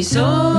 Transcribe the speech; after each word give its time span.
Mis 0.00 0.16
ojos 0.16 0.49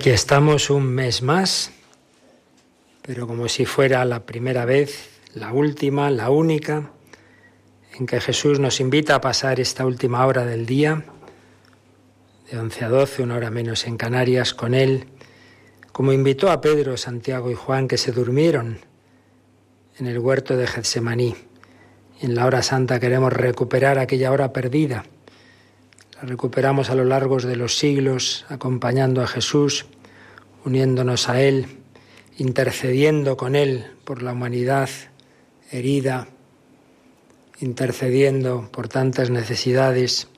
aquí 0.00 0.08
estamos 0.08 0.70
un 0.70 0.86
mes 0.86 1.20
más, 1.20 1.72
pero 3.02 3.26
como 3.26 3.50
si 3.50 3.66
fuera 3.66 4.02
la 4.06 4.24
primera 4.24 4.64
vez, 4.64 5.10
la 5.34 5.52
última, 5.52 6.08
la 6.08 6.30
única, 6.30 6.92
en 7.98 8.06
que 8.06 8.18
Jesús 8.18 8.60
nos 8.60 8.80
invita 8.80 9.16
a 9.16 9.20
pasar 9.20 9.60
esta 9.60 9.84
última 9.84 10.24
hora 10.24 10.46
del 10.46 10.64
día, 10.64 11.04
de 12.50 12.58
11 12.58 12.84
a 12.86 12.88
12, 12.88 13.22
una 13.24 13.36
hora 13.36 13.50
menos 13.50 13.86
en 13.86 13.98
Canarias, 13.98 14.54
con 14.54 14.72
Él, 14.72 15.04
como 15.92 16.14
invitó 16.14 16.50
a 16.50 16.62
Pedro, 16.62 16.96
Santiago 16.96 17.50
y 17.50 17.54
Juan 17.54 17.86
que 17.86 17.98
se 17.98 18.10
durmieron 18.10 18.78
en 19.98 20.06
el 20.06 20.18
huerto 20.18 20.56
de 20.56 20.66
Getsemaní. 20.66 21.34
En 22.22 22.34
la 22.34 22.46
hora 22.46 22.62
santa 22.62 23.00
queremos 23.00 23.34
recuperar 23.34 23.98
aquella 23.98 24.32
hora 24.32 24.50
perdida. 24.54 25.04
La 26.20 26.26
recuperamos 26.26 26.90
a 26.90 26.94
lo 26.94 27.04
largo 27.04 27.38
de 27.38 27.56
los 27.56 27.78
siglos, 27.78 28.44
acompañando 28.50 29.22
a 29.22 29.26
Jesús, 29.26 29.86
uniéndonos 30.66 31.30
a 31.30 31.40
Él, 31.40 31.78
intercediendo 32.36 33.38
con 33.38 33.56
Él 33.56 33.86
por 34.04 34.22
la 34.22 34.32
humanidad 34.32 34.90
herida, 35.70 36.28
intercediendo 37.60 38.68
por 38.70 38.88
tantas 38.88 39.30
necesidades, 39.30 40.28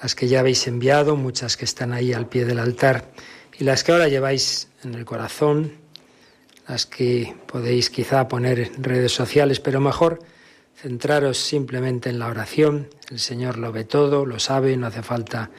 las 0.00 0.14
que 0.14 0.28
ya 0.28 0.38
habéis 0.38 0.68
enviado, 0.68 1.16
muchas 1.16 1.56
que 1.56 1.64
están 1.64 1.92
ahí 1.92 2.12
al 2.12 2.28
pie 2.28 2.44
del 2.44 2.60
altar, 2.60 3.10
y 3.58 3.64
las 3.64 3.82
que 3.82 3.90
ahora 3.90 4.06
lleváis 4.06 4.68
en 4.84 4.94
el 4.94 5.04
corazón, 5.04 5.72
las 6.68 6.86
que 6.86 7.34
podéis 7.48 7.90
quizá 7.90 8.28
poner 8.28 8.60
en 8.60 8.84
redes 8.84 9.10
sociales, 9.10 9.58
pero 9.58 9.80
mejor 9.80 10.20
centraros 10.82 11.38
simplemente 11.38 12.10
en 12.10 12.18
la 12.18 12.26
oración. 12.26 12.88
El 13.08 13.20
Señor 13.20 13.56
lo 13.56 13.70
ve 13.70 13.84
todo, 13.84 14.26
lo 14.26 14.40
sabe, 14.40 14.76
no 14.76 14.88
hace 14.88 15.02
falta 15.02 15.50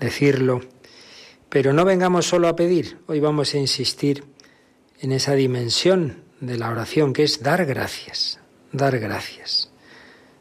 decirlo. 0.00 0.62
Pero 1.50 1.74
no 1.74 1.84
vengamos 1.84 2.26
solo 2.26 2.48
a 2.48 2.56
pedir, 2.56 2.98
hoy 3.06 3.20
vamos 3.20 3.52
a 3.52 3.58
insistir 3.58 4.24
en 5.00 5.12
esa 5.12 5.34
dimensión 5.34 6.24
de 6.40 6.56
la 6.56 6.70
oración 6.70 7.12
que 7.12 7.24
es 7.24 7.42
dar 7.42 7.66
gracias, 7.66 8.40
dar 8.72 8.98
gracias. 8.98 9.70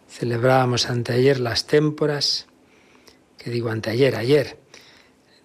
Celebrábamos 0.09 0.89
anteayer 0.89 1.41
las 1.41 1.67
témporas, 1.67 2.47
que 3.37 3.51
digo 3.51 3.69
anteayer, 3.69 4.15
ayer, 4.15 4.59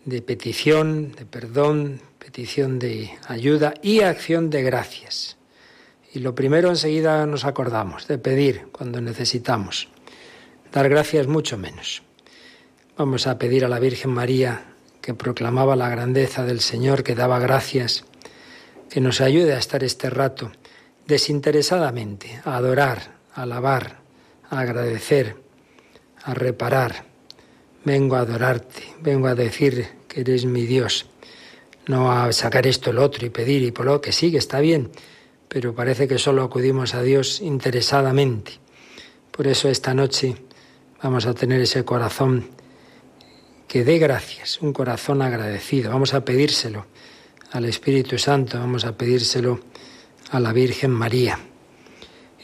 de 0.05 0.23
petición, 0.23 1.11
de 1.11 1.27
perdón, 1.27 2.01
petición 2.21 2.79
de 2.79 3.11
ayuda 3.27 3.75
y 3.83 4.01
acción 4.03 4.49
de 4.49 4.63
gracias. 4.63 5.37
Y 6.17 6.21
lo 6.21 6.35
primero 6.35 6.71
enseguida 6.71 7.27
nos 7.27 7.45
acordamos, 7.45 8.09
de 8.09 8.17
pedir 8.17 8.69
cuando 8.73 9.03
necesitamos. 9.03 9.89
Dar 10.73 10.89
gracias 10.89 11.27
mucho 11.27 11.59
menos. 11.59 12.03
Vamos 12.97 13.27
a 13.27 13.37
pedir 13.37 13.67
a 13.67 13.69
la 13.69 13.79
Virgen 13.79 14.13
María, 14.13 14.63
que 15.03 15.13
proclamaba 15.13 15.77
la 15.77 15.91
grandeza 15.91 16.47
del 16.47 16.61
Señor, 16.61 17.03
que 17.03 17.15
daba 17.15 17.39
gracias, 17.39 18.07
que 18.89 19.03
nos 19.03 19.21
ayude 19.21 19.53
a 19.53 19.59
estar 19.59 19.85
este 19.85 20.09
rato 20.09 20.53
desinteresadamente, 21.07 22.41
a 22.47 22.57
adorar, 22.57 23.17
a 23.35 23.43
alabar, 23.43 23.99
a 24.49 24.61
agradecer, 24.61 25.37
a 26.25 26.33
reparar. 26.33 27.05
Vengo 27.85 28.17
a 28.17 28.21
adorarte, 28.21 28.85
vengo 29.03 29.27
a 29.27 29.35
decir 29.35 29.87
que 30.09 30.23
eres 30.23 30.47
mi 30.47 30.65
Dios, 30.65 31.05
no 31.87 32.11
a 32.11 32.33
sacar 32.33 32.67
esto, 32.67 32.89
el 32.89 32.97
otro 33.01 33.27
y 33.27 33.29
pedir 33.29 33.63
y 33.65 33.71
por 33.71 33.85
lo 33.85 34.01
que 34.01 34.13
sí, 34.13 34.31
que 34.31 34.39
está 34.39 34.61
bien, 34.61 34.91
pero 35.49 35.75
parece 35.75 36.09
que 36.09 36.19
solo 36.19 36.43
acudimos 36.43 36.95
a 36.95 37.03
Dios 37.03 37.41
interesadamente. 37.41 38.53
Por 39.31 39.47
eso 39.47 39.69
esta 39.69 39.95
noche 39.95 40.37
vamos 41.03 41.27
a 41.27 41.35
tener 41.35 41.61
ese 41.61 41.85
corazón 41.85 42.49
que 43.69 43.85
dé 43.85 43.99
gracias, 43.99 44.61
un 44.61 44.73
corazón 44.73 45.23
agradecido. 45.23 45.91
Vamos 45.91 46.15
a 46.15 46.25
pedírselo 46.25 46.87
al 47.53 47.65
Espíritu 47.65 48.19
Santo, 48.19 48.59
vamos 48.59 48.85
a 48.85 48.97
pedírselo 48.97 49.61
a 50.31 50.41
la 50.41 50.53
Virgen 50.53 50.91
María. 50.91 51.39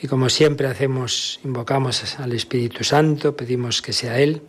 Y 0.01 0.09
como 0.09 0.29
siempre 0.29 0.67
hacemos, 0.67 1.41
invocamos 1.45 2.19
al 2.19 2.33
Espíritu 2.33 2.83
Santo, 2.83 3.37
pedimos 3.37 3.83
que 3.83 3.93
sea 3.93 4.19
Él, 4.19 4.43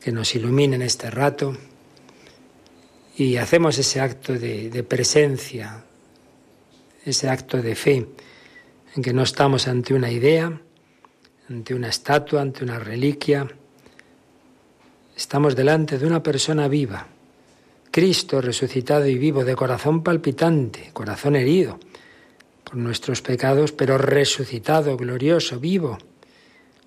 que 0.00 0.12
nos 0.12 0.34
ilumine 0.34 0.76
en 0.76 0.82
este 0.82 1.10
rato, 1.10 1.56
y 3.16 3.36
hacemos 3.36 3.78
ese 3.78 4.00
acto 4.00 4.34
de, 4.34 4.68
de 4.68 4.82
presencia, 4.82 5.84
ese 7.04 7.28
acto 7.28 7.60
de 7.60 7.74
fe, 7.74 8.06
en 8.94 9.02
que 9.02 9.12
no 9.12 9.22
estamos 9.22 9.68
ante 9.68 9.94
una 9.94 10.10
idea, 10.10 10.60
ante 11.48 11.74
una 11.74 11.88
estatua, 11.88 12.40
ante 12.40 12.64
una 12.64 12.78
reliquia, 12.78 13.46
estamos 15.16 15.54
delante 15.54 15.98
de 15.98 16.06
una 16.06 16.22
persona 16.22 16.68
viva, 16.68 17.06
Cristo 17.90 18.40
resucitado 18.40 19.06
y 19.06 19.18
vivo, 19.18 19.44
de 19.44 19.54
corazón 19.54 20.02
palpitante, 20.02 20.90
corazón 20.92 21.36
herido 21.36 21.78
por 22.64 22.76
nuestros 22.76 23.22
pecados, 23.22 23.70
pero 23.70 23.98
resucitado, 23.98 24.96
glorioso, 24.96 25.60
vivo. 25.60 25.98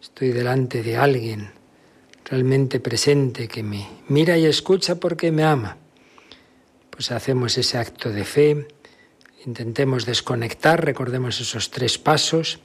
Estoy 0.01 0.31
delante 0.31 0.83
de 0.83 0.97
alguien 0.97 1.51
realmente 2.25 2.81
presente 2.81 3.47
que 3.47 3.63
me 3.63 3.87
mira 4.09 4.37
y 4.37 4.45
escucha 4.45 4.95
porque 4.95 5.31
me 5.31 5.43
ama. 5.43 5.77
Pues 6.89 7.11
hacemos 7.11 7.57
ese 7.57 7.77
acto 7.77 8.09
de 8.11 8.25
fe, 8.25 8.67
intentemos 9.47 10.05
desconectar, 10.05 10.85
recordemos 10.85 11.41
esos 11.41 11.71
tres 11.71 11.97
pasos 11.97 12.59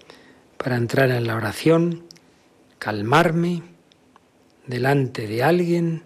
para 0.58 0.76
entrar 0.76 1.10
en 1.10 1.26
la 1.26 1.36
oración, 1.36 2.04
calmarme 2.78 3.62
delante 4.66 5.26
de 5.26 5.42
alguien 5.42 6.02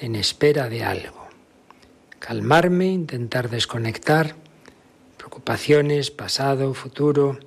en 0.00 0.16
espera 0.16 0.68
de 0.68 0.84
algo 0.84 1.24
calmarme, 2.24 2.86
intentar 2.86 3.50
desconectar, 3.50 4.34
preocupaciones, 5.18 6.10
pasado, 6.10 6.72
futuro, 6.72 7.38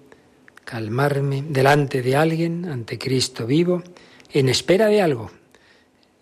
calmarme 0.65 1.43
delante 1.49 2.03
de 2.03 2.15
alguien, 2.15 2.69
ante 2.69 2.99
Cristo 2.99 3.47
vivo, 3.47 3.81
en 4.31 4.49
espera 4.49 4.85
de 4.85 5.01
algo. 5.01 5.31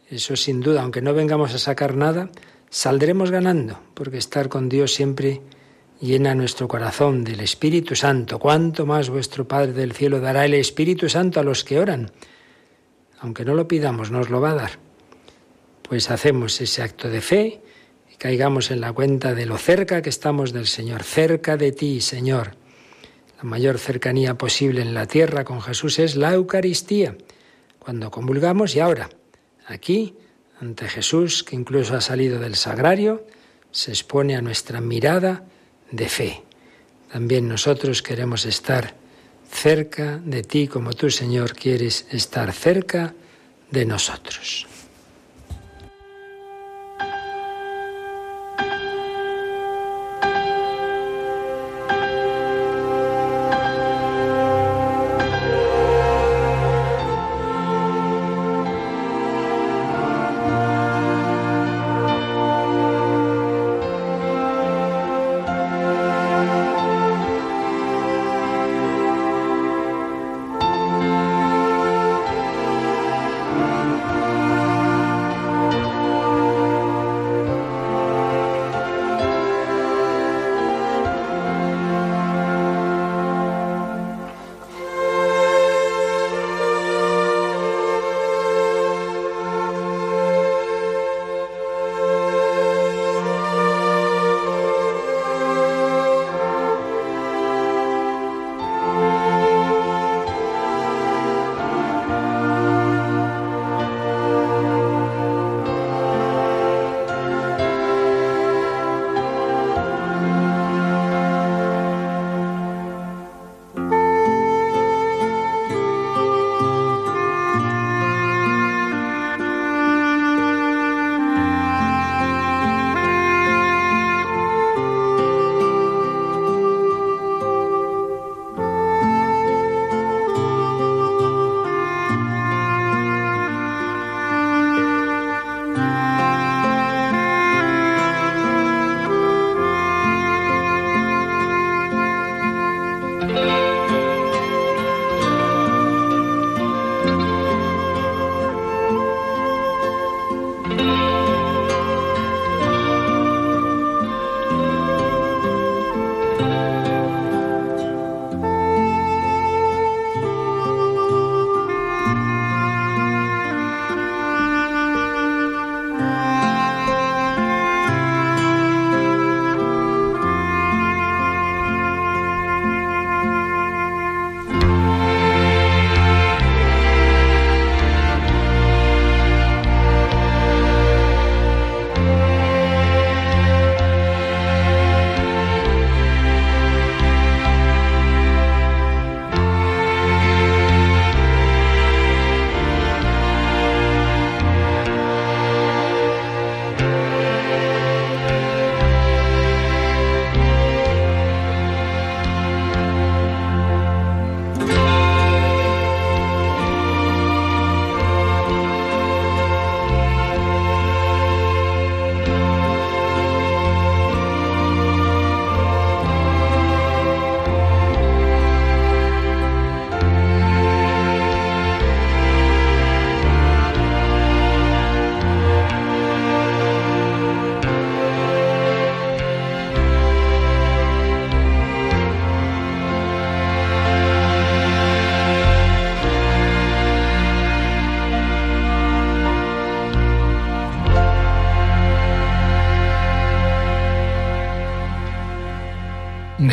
Eso 0.09 0.37
sin 0.37 0.61
duda, 0.61 0.83
aunque 0.83 1.01
no 1.01 1.13
vengamos 1.13 1.53
a 1.53 1.57
sacar 1.57 1.97
nada, 1.97 2.29
saldremos 2.69 3.29
ganando, 3.29 3.77
porque 3.93 4.19
estar 4.19 4.47
con 4.47 4.69
Dios 4.69 4.93
siempre 4.93 5.41
llena 6.01 6.35
nuestro 6.35 6.67
corazón 6.67 7.23
del 7.23 7.39
Espíritu 7.39 7.95
Santo. 7.95 8.39
Cuánto 8.39 8.85
más 8.85 9.09
vuestro 9.09 9.47
Padre 9.47 9.73
del 9.73 9.93
cielo 9.93 10.19
dará 10.19 10.45
el 10.45 10.53
Espíritu 10.53 11.09
Santo 11.09 11.39
a 11.39 11.43
los 11.43 11.63
que 11.63 11.79
oran. 11.79 12.11
Aunque 13.19 13.45
no 13.45 13.53
lo 13.53 13.67
pidamos, 13.67 14.11
nos 14.11 14.29
lo 14.29 14.41
va 14.41 14.51
a 14.51 14.55
dar. 14.55 14.71
Pues 15.87 16.11
hacemos 16.11 16.59
ese 16.61 16.81
acto 16.81 17.09
de 17.09 17.21
fe 17.21 17.61
caigamos 18.17 18.71
en 18.71 18.81
la 18.81 18.93
cuenta 18.93 19.33
de 19.33 19.45
lo 19.45 19.57
cerca 19.57 20.01
que 20.01 20.09
estamos 20.09 20.53
del 20.53 20.67
Señor, 20.67 21.03
cerca 21.03 21.57
de 21.57 21.71
ti, 21.71 22.01
Señor. 22.01 22.55
La 23.37 23.43
mayor 23.43 23.77
cercanía 23.77 24.35
posible 24.35 24.81
en 24.81 24.93
la 24.93 25.05
tierra 25.05 25.43
con 25.43 25.61
Jesús 25.61 25.99
es 25.99 26.15
la 26.15 26.33
Eucaristía, 26.33 27.17
cuando 27.79 28.09
convulgamos 28.09 28.75
y 28.75 28.79
ahora, 28.79 29.09
aquí, 29.67 30.15
ante 30.59 30.87
Jesús, 30.87 31.43
que 31.43 31.55
incluso 31.55 31.95
ha 31.95 32.01
salido 32.01 32.39
del 32.39 32.55
sagrario, 32.55 33.25
se 33.71 33.91
expone 33.91 34.35
a 34.35 34.41
nuestra 34.41 34.81
mirada 34.81 35.45
de 35.91 36.09
fe. 36.09 36.43
También 37.11 37.47
nosotros 37.47 38.01
queremos 38.01 38.45
estar 38.45 38.93
cerca 39.51 40.17
de 40.17 40.43
ti 40.43 40.67
como 40.67 40.93
tú, 40.93 41.09
Señor, 41.09 41.55
quieres 41.55 42.07
estar 42.11 42.51
cerca 42.51 43.13
de 43.71 43.85
nosotros. 43.85 44.67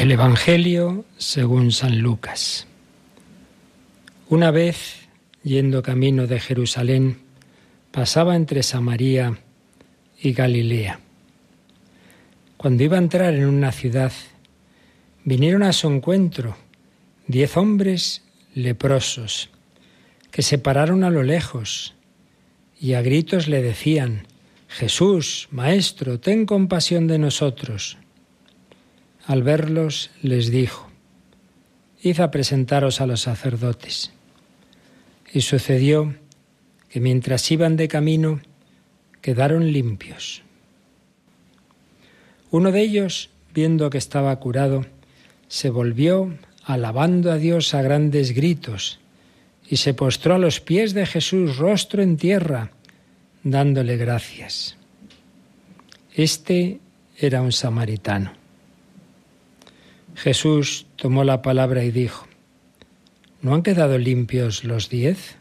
Del 0.03 0.11
Evangelio 0.11 1.05
según 1.17 1.71
San 1.71 2.01
Lucas. 2.01 2.67
Una 4.29 4.51
vez, 4.51 5.07
yendo 5.45 5.81
camino 5.81 6.27
de 6.27 6.41
Jerusalén, 6.41 7.19
pasaba 7.93 8.35
entre 8.35 8.65
Samaria 8.65 9.39
y 10.21 10.33
Galilea. 10.33 10.99
Cuando 12.57 12.83
iba 12.83 12.97
a 12.97 13.01
entrar 13.01 13.33
en 13.33 13.45
una 13.45 13.71
ciudad, 13.71 14.11
vinieron 15.23 15.63
a 15.63 15.73
su 15.73 15.87
encuentro 15.87 16.57
diez 17.29 17.57
hombres 17.57 18.23
leprosos, 18.57 19.51
que 20.33 20.43
se 20.43 20.59
pararon 20.59 21.05
a 21.05 21.11
lo 21.11 21.23
lejos 21.23 21.95
y 22.81 22.95
a 22.95 23.03
gritos 23.03 23.47
le 23.47 23.63
decían, 23.63 24.27
Jesús, 24.67 25.47
Maestro, 25.53 26.19
ten 26.19 26.45
compasión 26.45 27.07
de 27.07 27.21
nosotros. 27.21 27.99
Al 29.27 29.43
verlos 29.43 30.11
les 30.23 30.51
dijo, 30.51 30.89
Id 32.03 32.21
a 32.21 32.31
presentaros 32.31 33.01
a 33.01 33.07
los 33.07 33.23
sacerdotes. 33.23 34.13
Y 35.33 35.43
sucedió 35.43 36.15
que 36.89 37.01
mientras 37.01 37.51
iban 37.51 37.77
de 37.77 37.89
camino, 37.89 38.41
quedaron 39.21 39.73
limpios. 39.73 40.43
Uno 42.51 42.73
de 42.73 42.83
ellos, 42.83 43.31
viendo 43.55 43.89
que 43.89 43.99
estaba 43.99 44.39
curado, 44.41 44.85
se 45.49 45.71
volvió 45.71 46.37
alabando 46.65 47.31
a 47.31 47.37
Dios 47.37 47.73
a 47.75 47.83
grandes 47.83 48.33
gritos 48.33 48.99
y 49.69 49.77
se 49.77 49.95
postró 49.95 50.35
a 50.35 50.39
los 50.39 50.61
pies 50.61 50.93
de 50.93 51.07
Jesús, 51.07 51.57
rostro 51.57 52.03
en 52.03 52.17
tierra, 52.17 52.73
dándole 53.43 53.97
gracias. 53.97 54.77
Este 56.15 56.81
era 57.17 57.41
un 57.41 57.53
samaritano. 57.53 58.42
Jesús 60.15 60.87
tomó 60.97 61.25
la 61.25 61.43
palabra 61.43 61.85
y 61.85 61.91
dijo, 61.91 62.27
¿no 63.41 63.55
han 63.55 63.63
quedado 63.63 63.99
limpios 63.99 64.65
los 64.65 64.89
diez? 64.89 65.37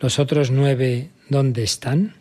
¿Los 0.00 0.18
otros 0.18 0.50
nueve 0.50 1.10
dónde 1.28 1.62
están? 1.62 2.14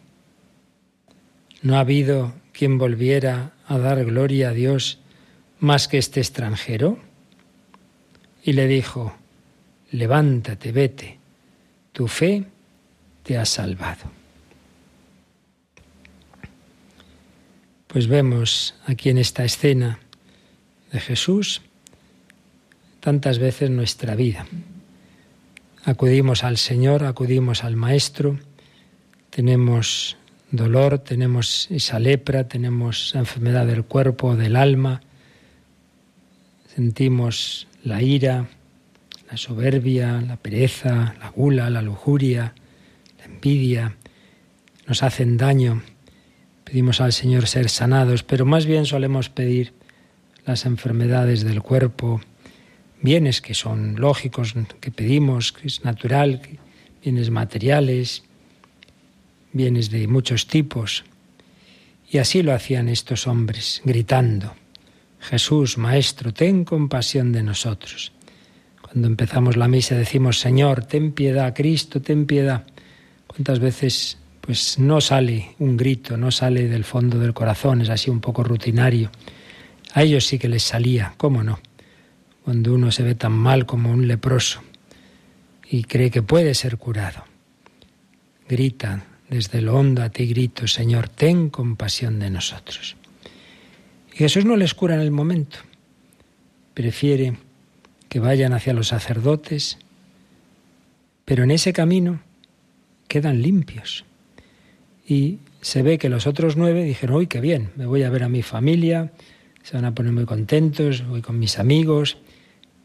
¿No 1.61 1.77
ha 1.77 1.81
habido 1.81 2.33
quien 2.51 2.77
volviera 2.77 3.53
a 3.67 3.77
dar 3.77 4.03
gloria 4.03 4.49
a 4.49 4.53
Dios 4.53 4.99
más 5.59 5.87
que 5.87 5.97
este 5.97 6.19
extranjero? 6.19 6.99
Y 8.43 8.53
le 8.53 8.67
dijo, 8.67 9.15
levántate, 9.91 10.71
vete, 10.71 11.19
tu 11.91 12.07
fe 12.07 12.45
te 13.23 13.37
ha 13.37 13.45
salvado. 13.45 14.11
Pues 17.87 18.07
vemos 18.07 18.75
aquí 18.85 19.09
en 19.09 19.17
esta 19.17 19.43
escena 19.43 19.99
Jesús 20.99 21.61
tantas 22.99 23.39
veces 23.39 23.69
nuestra 23.69 24.15
vida. 24.15 24.45
Acudimos 25.85 26.43
al 26.43 26.57
Señor, 26.57 27.05
acudimos 27.05 27.63
al 27.63 27.77
Maestro, 27.77 28.37
tenemos 29.29 30.17
dolor, 30.51 30.99
tenemos 30.99 31.67
esa 31.71 31.99
lepra, 31.99 32.47
tenemos 32.47 33.15
enfermedad 33.15 33.65
del 33.65 33.85
cuerpo, 33.85 34.35
del 34.35 34.55
alma, 34.55 35.01
sentimos 36.75 37.67
la 37.83 38.01
ira, 38.01 38.49
la 39.31 39.37
soberbia, 39.37 40.21
la 40.21 40.37
pereza, 40.37 41.15
la 41.19 41.29
gula, 41.29 41.69
la 41.69 41.81
lujuria, 41.81 42.53
la 43.19 43.25
envidia, 43.25 43.95
nos 44.85 45.03
hacen 45.03 45.37
daño. 45.37 45.83
Pedimos 46.63 46.99
al 46.99 47.13
Señor 47.13 47.47
ser 47.47 47.69
sanados, 47.69 48.23
pero 48.23 48.45
más 48.45 48.65
bien 48.65 48.85
solemos 48.85 49.29
pedir 49.29 49.76
las 50.47 50.65
enfermedades 50.65 51.43
del 51.43 51.61
cuerpo, 51.61 52.21
bienes 53.01 53.41
que 53.41 53.53
son 53.53 53.99
lógicos, 53.99 54.55
que 54.79 54.91
pedimos, 54.91 55.51
que 55.51 55.67
es 55.67 55.83
natural, 55.83 56.41
bienes 57.03 57.29
materiales, 57.29 58.23
bienes 59.51 59.91
de 59.91 60.07
muchos 60.07 60.47
tipos. 60.47 61.03
Y 62.09 62.19
así 62.19 62.41
lo 62.41 62.53
hacían 62.53 62.87
estos 62.87 63.27
hombres, 63.27 63.81
gritando, 63.83 64.55
Jesús, 65.19 65.77
Maestro, 65.77 66.33
ten 66.33 66.63
compasión 66.63 67.33
de 67.33 67.43
nosotros. 67.43 68.13
Cuando 68.81 69.09
empezamos 69.09 69.57
la 69.57 69.67
misa 69.67 69.95
decimos, 69.95 70.39
Señor, 70.39 70.85
ten 70.85 71.11
piedad, 71.11 71.53
Cristo, 71.53 72.01
ten 72.01 72.25
piedad. 72.25 72.65
¿Cuántas 73.27 73.59
veces 73.59 74.17
pues 74.39 74.79
no 74.79 75.01
sale 75.01 75.55
un 75.59 75.75
grito, 75.75 76.15
no 76.15 76.31
sale 76.31 76.69
del 76.69 76.85
fondo 76.85 77.19
del 77.19 77.33
corazón, 77.33 77.81
es 77.81 77.89
así 77.89 78.09
un 78.09 78.21
poco 78.21 78.45
rutinario? 78.45 79.11
A 79.97 80.03
ellos 80.03 80.27
sí 80.27 80.37
que 80.37 80.47
les 80.47 80.61
salía, 80.61 81.15
¿cómo 81.17 81.41
no? 81.41 81.59
Cuando 82.45 82.75
uno 82.75 82.91
se 82.91 83.01
ve 83.01 83.15
tan 83.15 83.31
mal 83.31 83.65
como 83.65 83.89
un 83.89 84.07
leproso 84.07 84.61
y 85.67 85.85
cree 85.85 86.11
que 86.11 86.21
puede 86.21 86.53
ser 86.53 86.77
curado. 86.77 87.23
Grita 88.47 89.05
desde 89.27 89.59
lo 89.59 89.75
hondo 89.75 90.03
a 90.03 90.09
ti 90.09 90.27
grito, 90.27 90.67
Señor, 90.67 91.09
ten 91.09 91.49
compasión 91.49 92.19
de 92.19 92.29
nosotros. 92.29 92.95
Y 94.13 94.17
Jesús 94.17 94.45
no 94.45 94.55
les 94.55 94.75
cura 94.75 94.93
en 94.93 95.01
el 95.01 95.09
momento. 95.09 95.57
Prefiere 96.75 97.35
que 98.07 98.19
vayan 98.19 98.53
hacia 98.53 98.73
los 98.73 98.89
sacerdotes, 98.89 99.79
pero 101.25 101.43
en 101.43 101.49
ese 101.49 101.73
camino 101.73 102.19
quedan 103.07 103.41
limpios. 103.41 104.05
Y 105.07 105.39
se 105.61 105.81
ve 105.81 105.97
que 105.97 106.09
los 106.09 106.27
otros 106.27 106.55
nueve 106.55 106.83
dijeron, 106.83 107.15
uy, 107.15 107.25
qué 107.25 107.41
bien, 107.41 107.71
me 107.75 107.87
voy 107.87 108.03
a 108.03 108.11
ver 108.11 108.21
a 108.21 108.29
mi 108.29 108.43
familia, 108.43 109.11
se 109.67 109.75
van 109.75 109.83
a 109.83 109.93
poner 109.93 110.13
muy 110.13 110.23
contentos, 110.23 111.05
voy 111.05 111.21
con 111.21 111.39
mis 111.39 111.59
amigos. 111.59 112.15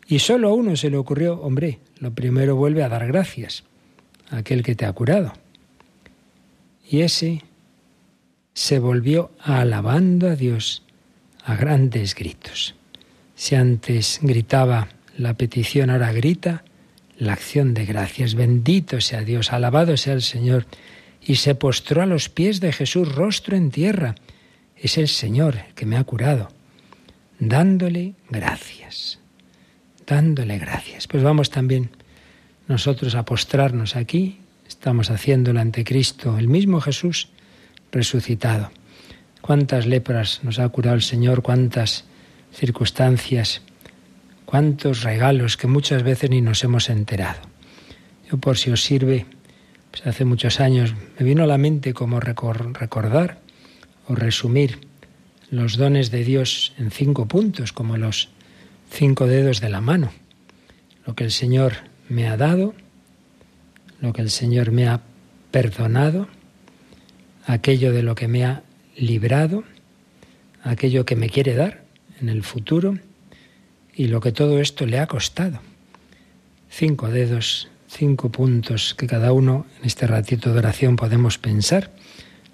Y 0.08 0.18
solo 0.18 0.48
a 0.48 0.52
uno 0.52 0.74
se 0.74 0.90
le 0.90 0.96
ocurrió, 0.96 1.40
hombre, 1.40 1.78
lo 2.00 2.12
primero 2.12 2.56
vuelve 2.56 2.82
a 2.82 2.88
dar 2.88 3.06
gracias 3.06 3.62
a 4.30 4.38
aquel 4.38 4.64
que 4.64 4.74
te 4.74 4.84
ha 4.84 4.92
curado. 4.92 5.32
Y 6.90 7.02
ese 7.02 7.44
se 8.52 8.80
volvió 8.80 9.30
alabando 9.38 10.28
a 10.28 10.34
Dios 10.34 10.82
a 11.44 11.54
grandes 11.54 12.16
gritos. 12.16 12.74
Si 13.36 13.54
antes 13.54 14.18
gritaba 14.20 14.88
la 15.16 15.34
petición, 15.34 15.88
ahora 15.88 16.12
grita 16.12 16.64
la 17.16 17.34
acción 17.34 17.74
de 17.74 17.84
gracias. 17.84 18.34
Bendito 18.34 19.00
sea 19.00 19.20
Dios, 19.20 19.52
alabado 19.52 19.96
sea 19.96 20.14
el 20.14 20.22
Señor. 20.22 20.66
Y 21.24 21.36
se 21.36 21.54
postró 21.54 22.02
a 22.02 22.06
los 22.06 22.28
pies 22.28 22.58
de 22.58 22.72
Jesús, 22.72 23.14
rostro 23.14 23.56
en 23.56 23.70
tierra. 23.70 24.16
Es 24.76 24.98
el 24.98 25.06
Señor 25.06 25.58
que 25.76 25.86
me 25.86 25.96
ha 25.96 26.02
curado 26.02 26.48
dándole 27.42 28.14
gracias, 28.30 29.18
dándole 30.06 30.58
gracias. 30.58 31.08
Pues 31.08 31.24
vamos 31.24 31.50
también 31.50 31.90
nosotros 32.68 33.16
a 33.16 33.24
postrarnos 33.24 33.96
aquí, 33.96 34.38
estamos 34.68 35.10
haciéndolo 35.10 35.60
ante 35.60 35.82
Cristo, 35.82 36.38
el 36.38 36.46
mismo 36.46 36.80
Jesús 36.80 37.30
resucitado. 37.90 38.70
Cuántas 39.40 39.86
lepras 39.86 40.40
nos 40.44 40.60
ha 40.60 40.68
curado 40.68 40.94
el 40.94 41.02
Señor, 41.02 41.42
cuántas 41.42 42.04
circunstancias, 42.52 43.62
cuántos 44.44 45.02
regalos 45.02 45.56
que 45.56 45.66
muchas 45.66 46.04
veces 46.04 46.30
ni 46.30 46.40
nos 46.40 46.62
hemos 46.62 46.88
enterado. 46.90 47.40
Yo 48.30 48.38
por 48.38 48.56
si 48.56 48.70
os 48.70 48.84
sirve, 48.84 49.26
pues 49.90 50.06
hace 50.06 50.24
muchos 50.24 50.60
años 50.60 50.94
me 51.18 51.26
vino 51.26 51.42
a 51.42 51.48
la 51.48 51.58
mente 51.58 51.92
como 51.92 52.20
recordar 52.20 53.40
o 54.06 54.14
resumir 54.14 54.91
los 55.52 55.76
dones 55.76 56.10
de 56.10 56.24
Dios 56.24 56.72
en 56.78 56.90
cinco 56.90 57.28
puntos, 57.28 57.74
como 57.74 57.98
los 57.98 58.30
cinco 58.90 59.26
dedos 59.26 59.60
de 59.60 59.68
la 59.68 59.82
mano. 59.82 60.10
Lo 61.06 61.14
que 61.14 61.24
el 61.24 61.30
Señor 61.30 61.74
me 62.08 62.26
ha 62.26 62.38
dado, 62.38 62.72
lo 64.00 64.14
que 64.14 64.22
el 64.22 64.30
Señor 64.30 64.72
me 64.72 64.88
ha 64.88 65.02
perdonado, 65.50 66.26
aquello 67.44 67.92
de 67.92 68.02
lo 68.02 68.14
que 68.14 68.28
me 68.28 68.46
ha 68.46 68.62
librado, 68.96 69.64
aquello 70.62 71.04
que 71.04 71.16
me 71.16 71.28
quiere 71.28 71.54
dar 71.54 71.84
en 72.22 72.30
el 72.30 72.44
futuro 72.44 72.96
y 73.94 74.06
lo 74.06 74.22
que 74.22 74.32
todo 74.32 74.58
esto 74.58 74.86
le 74.86 75.00
ha 75.00 75.06
costado. 75.06 75.60
Cinco 76.70 77.10
dedos, 77.10 77.68
cinco 77.88 78.32
puntos 78.32 78.94
que 78.94 79.06
cada 79.06 79.34
uno 79.34 79.66
en 79.80 79.84
este 79.84 80.06
ratito 80.06 80.50
de 80.50 80.60
oración 80.60 80.96
podemos 80.96 81.36
pensar, 81.36 81.90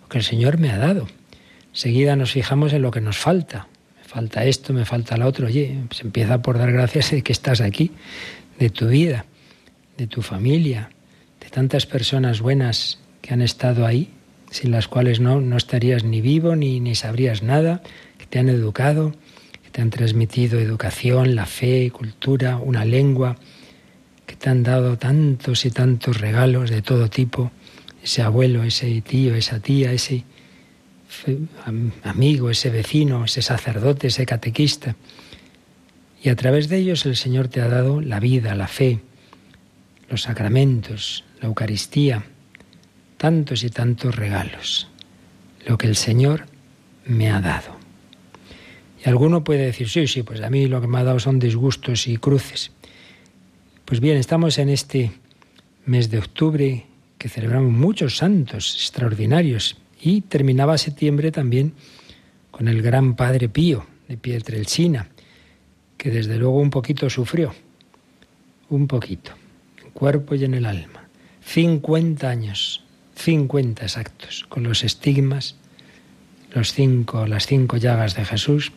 lo 0.00 0.08
que 0.08 0.18
el 0.18 0.24
Señor 0.24 0.58
me 0.58 0.72
ha 0.72 0.78
dado 0.78 1.06
Seguida 1.72 2.16
nos 2.16 2.32
fijamos 2.32 2.72
en 2.72 2.82
lo 2.82 2.90
que 2.90 3.00
nos 3.00 3.18
falta. 3.18 3.68
Me 3.96 4.04
falta 4.04 4.44
esto, 4.44 4.72
me 4.72 4.84
falta 4.84 5.16
lo 5.16 5.26
otro. 5.26 5.46
Oye, 5.46 5.78
se 5.90 6.02
empieza 6.02 6.40
por 6.42 6.58
dar 6.58 6.72
gracias 6.72 7.10
de 7.10 7.22
que 7.22 7.32
estás 7.32 7.60
aquí, 7.60 7.92
de 8.58 8.70
tu 8.70 8.88
vida, 8.88 9.26
de 9.96 10.06
tu 10.06 10.22
familia, 10.22 10.90
de 11.40 11.48
tantas 11.50 11.86
personas 11.86 12.40
buenas 12.40 12.98
que 13.20 13.34
han 13.34 13.42
estado 13.42 13.86
ahí, 13.86 14.10
sin 14.50 14.70
las 14.70 14.88
cuales 14.88 15.20
no, 15.20 15.40
no 15.40 15.56
estarías 15.56 16.04
ni 16.04 16.20
vivo 16.20 16.56
ni, 16.56 16.80
ni 16.80 16.94
sabrías 16.94 17.42
nada, 17.42 17.82
que 18.16 18.26
te 18.26 18.38
han 18.38 18.48
educado, 18.48 19.12
que 19.62 19.70
te 19.70 19.82
han 19.82 19.90
transmitido 19.90 20.58
educación, 20.58 21.34
la 21.34 21.46
fe, 21.46 21.90
cultura, 21.90 22.56
una 22.56 22.84
lengua, 22.84 23.36
que 24.26 24.36
te 24.36 24.50
han 24.50 24.62
dado 24.62 24.98
tantos 24.98 25.64
y 25.64 25.70
tantos 25.70 26.20
regalos 26.20 26.70
de 26.70 26.82
todo 26.82 27.08
tipo, 27.08 27.50
ese 28.02 28.22
abuelo, 28.22 28.62
ese 28.62 29.00
tío, 29.00 29.34
esa 29.34 29.60
tía, 29.60 29.92
ese 29.92 30.24
amigo, 32.04 32.50
ese 32.50 32.70
vecino, 32.70 33.24
ese 33.24 33.42
sacerdote, 33.42 34.08
ese 34.08 34.26
catequista. 34.26 34.96
Y 36.22 36.28
a 36.28 36.36
través 36.36 36.68
de 36.68 36.78
ellos 36.78 37.06
el 37.06 37.16
Señor 37.16 37.48
te 37.48 37.60
ha 37.60 37.68
dado 37.68 38.00
la 38.00 38.20
vida, 38.20 38.54
la 38.54 38.68
fe, 38.68 39.00
los 40.08 40.22
sacramentos, 40.22 41.24
la 41.40 41.48
Eucaristía, 41.48 42.24
tantos 43.16 43.62
y 43.64 43.70
tantos 43.70 44.16
regalos. 44.16 44.88
Lo 45.66 45.78
que 45.78 45.86
el 45.86 45.96
Señor 45.96 46.46
me 47.04 47.30
ha 47.30 47.40
dado. 47.40 47.76
Y 49.04 49.08
alguno 49.08 49.44
puede 49.44 49.66
decir, 49.66 49.88
sí, 49.88 50.06
sí, 50.06 50.22
pues 50.22 50.40
a 50.42 50.50
mí 50.50 50.66
lo 50.66 50.80
que 50.80 50.88
me 50.88 50.98
ha 50.98 51.04
dado 51.04 51.20
son 51.20 51.38
disgustos 51.38 52.08
y 52.08 52.16
cruces. 52.16 52.72
Pues 53.84 54.00
bien, 54.00 54.16
estamos 54.16 54.58
en 54.58 54.68
este 54.68 55.12
mes 55.86 56.10
de 56.10 56.18
octubre 56.18 56.86
que 57.16 57.28
celebramos 57.28 57.72
muchos 57.72 58.16
santos 58.16 58.74
extraordinarios 58.74 59.76
y 60.00 60.22
terminaba 60.22 60.78
septiembre 60.78 61.32
también 61.32 61.74
con 62.50 62.68
el 62.68 62.82
gran 62.82 63.14
Padre 63.14 63.48
Pío 63.48 63.86
de 64.08 64.16
Pietrelcina, 64.16 65.08
que 65.96 66.10
desde 66.10 66.38
luego 66.38 66.60
un 66.60 66.70
poquito 66.70 67.10
sufrió, 67.10 67.54
un 68.70 68.86
poquito, 68.86 69.32
en 69.84 69.90
cuerpo 69.90 70.34
y 70.34 70.44
en 70.44 70.54
el 70.54 70.66
alma. 70.66 71.08
50 71.44 72.28
años, 72.28 72.84
50 73.16 73.82
exactos, 73.82 74.44
con 74.48 74.62
los 74.62 74.84
estigmas, 74.84 75.56
los 76.52 76.72
cinco, 76.72 77.26
las 77.26 77.46
cinco 77.46 77.76
llagas 77.76 78.14
de 78.14 78.24
Jesús, 78.24 78.72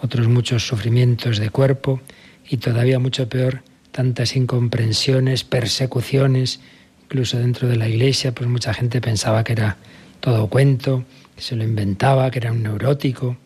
otros 0.00 0.28
muchos 0.28 0.66
sufrimientos 0.66 1.38
de 1.38 1.50
cuerpo 1.50 2.00
y 2.48 2.56
todavía 2.56 2.98
mucho 2.98 3.28
peor, 3.28 3.62
tantas 3.92 4.36
incomprensiones, 4.36 5.44
persecuciones, 5.44 6.60
incluso 7.04 7.38
dentro 7.38 7.68
de 7.68 7.76
la 7.76 7.88
iglesia, 7.88 8.32
pues 8.32 8.48
mucha 8.48 8.72
gente 8.72 9.00
pensaba 9.00 9.44
que 9.44 9.52
era 9.52 9.76
todo 10.20 10.48
cuento, 10.48 11.04
que 11.34 11.42
se 11.42 11.56
lo 11.56 11.64
inventaba, 11.64 12.30
que 12.30 12.38
era 12.38 12.52
un 12.52 12.62
neurótico 12.62 13.36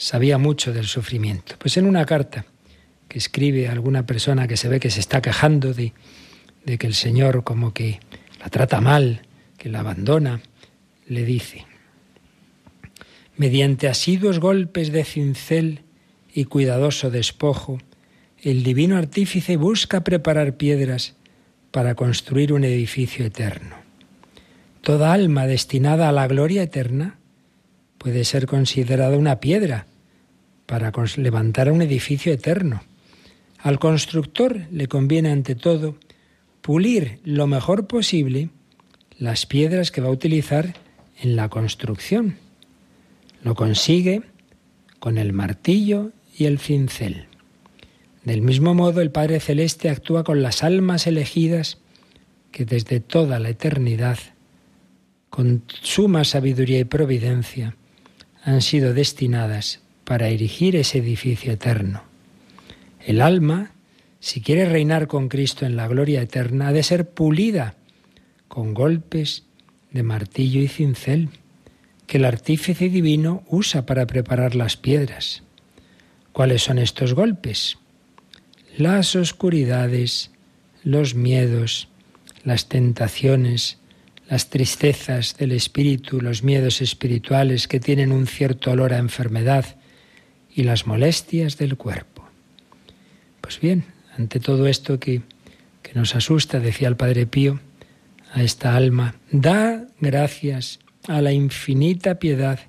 sabía 0.00 0.38
mucho 0.38 0.72
del 0.72 0.86
sufrimiento. 0.86 1.56
Pues 1.58 1.76
en 1.76 1.86
una 1.86 2.06
carta 2.06 2.46
que 3.06 3.18
escribe 3.18 3.68
alguna 3.68 4.06
persona 4.06 4.48
que 4.48 4.56
se 4.56 4.68
ve 4.68 4.80
que 4.80 4.88
se 4.88 5.00
está 5.00 5.20
quejando 5.20 5.74
de, 5.74 5.92
de 6.64 6.78
que 6.78 6.86
el 6.86 6.94
Señor 6.94 7.44
como 7.44 7.74
que 7.74 8.00
la 8.40 8.48
trata 8.48 8.80
mal, 8.80 9.26
que 9.58 9.68
la 9.68 9.80
abandona, 9.80 10.40
le 11.06 11.24
dice, 11.24 11.66
mediante 13.36 13.88
asiduos 13.88 14.38
golpes 14.38 14.90
de 14.90 15.04
cincel 15.04 15.82
y 16.32 16.44
cuidadoso 16.44 17.10
despojo, 17.10 17.78
el 18.42 18.62
divino 18.62 18.96
artífice 18.96 19.58
busca 19.58 20.02
preparar 20.02 20.56
piedras 20.56 21.14
para 21.72 21.94
construir 21.94 22.54
un 22.54 22.64
edificio 22.64 23.26
eterno. 23.26 23.76
Toda 24.82 25.12
alma 25.12 25.46
destinada 25.46 26.08
a 26.08 26.12
la 26.12 26.26
gloria 26.26 26.62
eterna 26.62 27.18
puede 27.98 28.24
ser 28.24 28.46
considerada 28.46 29.16
una 29.16 29.40
piedra 29.40 29.86
para 30.66 30.92
levantar 31.16 31.70
un 31.70 31.82
edificio 31.82 32.32
eterno. 32.32 32.82
Al 33.58 33.78
constructor 33.78 34.66
le 34.70 34.88
conviene 34.88 35.30
ante 35.30 35.54
todo 35.54 35.96
pulir 36.62 37.18
lo 37.24 37.46
mejor 37.46 37.86
posible 37.86 38.50
las 39.18 39.44
piedras 39.44 39.90
que 39.90 40.00
va 40.00 40.08
a 40.08 40.12
utilizar 40.12 40.74
en 41.20 41.36
la 41.36 41.48
construcción. 41.48 42.36
Lo 43.42 43.54
consigue 43.54 44.22
con 44.98 45.18
el 45.18 45.32
martillo 45.32 46.12
y 46.36 46.46
el 46.46 46.58
cincel. 46.58 47.26
Del 48.24 48.42
mismo 48.42 48.74
modo, 48.74 49.00
el 49.00 49.10
Padre 49.10 49.40
Celeste 49.40 49.90
actúa 49.90 50.24
con 50.24 50.42
las 50.42 50.62
almas 50.62 51.06
elegidas 51.06 51.78
que 52.50 52.64
desde 52.64 53.00
toda 53.00 53.38
la 53.38 53.50
eternidad, 53.50 54.18
con 55.40 55.62
suma 55.80 56.24
sabiduría 56.24 56.80
y 56.80 56.84
providencia, 56.84 57.74
han 58.44 58.60
sido 58.60 58.92
destinadas 58.92 59.80
para 60.04 60.28
erigir 60.28 60.76
ese 60.76 60.98
edificio 60.98 61.50
eterno. 61.50 62.02
El 63.06 63.22
alma, 63.22 63.70
si 64.18 64.42
quiere 64.42 64.66
reinar 64.66 65.06
con 65.06 65.30
Cristo 65.30 65.64
en 65.64 65.76
la 65.76 65.88
gloria 65.88 66.20
eterna, 66.20 66.68
ha 66.68 66.72
de 66.74 66.82
ser 66.82 67.08
pulida 67.08 67.74
con 68.48 68.74
golpes 68.74 69.44
de 69.92 70.02
martillo 70.02 70.60
y 70.60 70.68
cincel 70.68 71.30
que 72.06 72.18
el 72.18 72.26
artífice 72.26 72.90
divino 72.90 73.42
usa 73.48 73.86
para 73.86 74.06
preparar 74.06 74.54
las 74.54 74.76
piedras. 74.76 75.42
¿Cuáles 76.32 76.64
son 76.64 76.78
estos 76.78 77.14
golpes? 77.14 77.78
Las 78.76 79.16
oscuridades, 79.16 80.32
los 80.84 81.14
miedos, 81.14 81.88
las 82.44 82.68
tentaciones, 82.68 83.79
las 84.30 84.48
tristezas 84.48 85.36
del 85.36 85.50
espíritu, 85.50 86.20
los 86.20 86.44
miedos 86.44 86.80
espirituales 86.80 87.66
que 87.66 87.80
tienen 87.80 88.12
un 88.12 88.28
cierto 88.28 88.70
olor 88.70 88.94
a 88.94 88.98
enfermedad, 88.98 89.76
y 90.54 90.62
las 90.62 90.86
molestias 90.86 91.58
del 91.58 91.76
cuerpo. 91.76 92.24
Pues 93.40 93.60
bien, 93.60 93.84
ante 94.16 94.40
todo 94.40 94.66
esto 94.66 94.98
que, 94.98 95.22
que 95.82 95.94
nos 95.94 96.14
asusta, 96.14 96.60
decía 96.60 96.88
el 96.88 96.96
Padre 96.96 97.26
Pío, 97.26 97.60
a 98.32 98.42
esta 98.42 98.76
alma, 98.76 99.16
da 99.32 99.86
gracias 100.00 100.78
a 101.08 101.20
la 101.20 101.32
infinita 101.32 102.20
piedad 102.20 102.60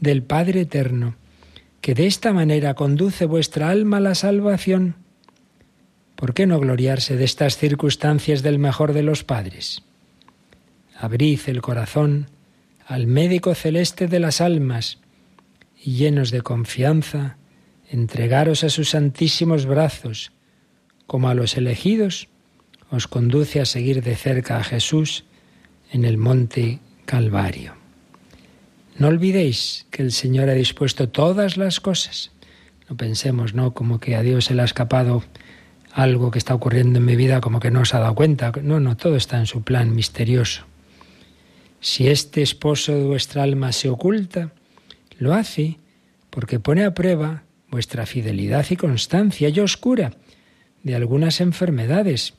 del 0.00 0.22
Padre 0.22 0.62
Eterno, 0.62 1.16
que 1.82 1.94
de 1.94 2.06
esta 2.06 2.32
manera 2.32 2.74
conduce 2.74 3.26
vuestra 3.26 3.68
alma 3.68 3.98
a 3.98 4.00
la 4.00 4.14
salvación. 4.14 4.96
¿Por 6.16 6.32
qué 6.32 6.46
no 6.46 6.58
gloriarse 6.58 7.16
de 7.16 7.24
estas 7.24 7.58
circunstancias 7.58 8.42
del 8.42 8.58
mejor 8.58 8.94
de 8.94 9.02
los 9.02 9.24
padres? 9.24 9.82
Abrid 10.96 11.40
el 11.46 11.62
corazón 11.62 12.28
al 12.86 13.06
médico 13.06 13.54
celeste 13.54 14.08
de 14.08 14.20
las 14.20 14.40
almas, 14.40 14.98
y 15.82 15.96
llenos 15.96 16.30
de 16.30 16.42
confianza, 16.42 17.36
entregaros 17.90 18.64
a 18.64 18.70
sus 18.70 18.90
santísimos 18.90 19.66
brazos, 19.66 20.32
como 21.06 21.28
a 21.28 21.34
los 21.34 21.56
elegidos, 21.56 22.28
os 22.90 23.06
conduce 23.06 23.60
a 23.60 23.64
seguir 23.64 24.02
de 24.02 24.16
cerca 24.16 24.58
a 24.58 24.64
Jesús 24.64 25.24
en 25.90 26.04
el 26.04 26.16
monte 26.16 26.80
Calvario. 27.04 27.74
No 28.96 29.08
olvidéis 29.08 29.86
que 29.90 30.02
el 30.02 30.12
Señor 30.12 30.48
ha 30.48 30.54
dispuesto 30.54 31.08
todas 31.08 31.56
las 31.56 31.80
cosas. 31.80 32.30
No 32.88 32.96
pensemos, 32.96 33.54
¿no? 33.54 33.74
Como 33.74 33.98
que 33.98 34.14
a 34.14 34.22
Dios 34.22 34.46
se 34.46 34.54
le 34.54 34.62
ha 34.62 34.64
escapado 34.64 35.24
algo 35.92 36.30
que 36.30 36.38
está 36.38 36.54
ocurriendo 36.54 36.98
en 36.98 37.04
mi 37.04 37.16
vida, 37.16 37.40
como 37.40 37.60
que 37.60 37.70
no 37.70 37.84
se 37.84 37.96
ha 37.96 38.00
dado 38.00 38.14
cuenta. 38.14 38.52
No, 38.62 38.80
no, 38.80 38.96
todo 38.96 39.16
está 39.16 39.38
en 39.38 39.46
su 39.46 39.62
plan 39.62 39.94
misterioso. 39.94 40.66
Si 41.84 42.08
este 42.08 42.40
esposo 42.40 42.94
de 42.94 43.04
vuestra 43.04 43.42
alma 43.42 43.70
se 43.70 43.90
oculta, 43.90 44.52
lo 45.18 45.34
hace 45.34 45.76
porque 46.30 46.58
pone 46.58 46.82
a 46.82 46.94
prueba 46.94 47.42
vuestra 47.68 48.06
fidelidad 48.06 48.64
y 48.70 48.76
constancia 48.76 49.50
y 49.50 49.60
oscura 49.60 50.14
de 50.82 50.94
algunas 50.94 51.42
enfermedades, 51.42 52.32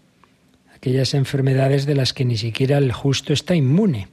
aquellas 0.73 1.13
enfermedades 1.13 1.85
de 1.85 1.93
las 1.93 2.11
que 2.11 2.25
ni 2.25 2.37
siquiera 2.37 2.79
el 2.79 2.91
justo 2.91 3.33
está 3.33 3.53
inmune. 3.53 4.07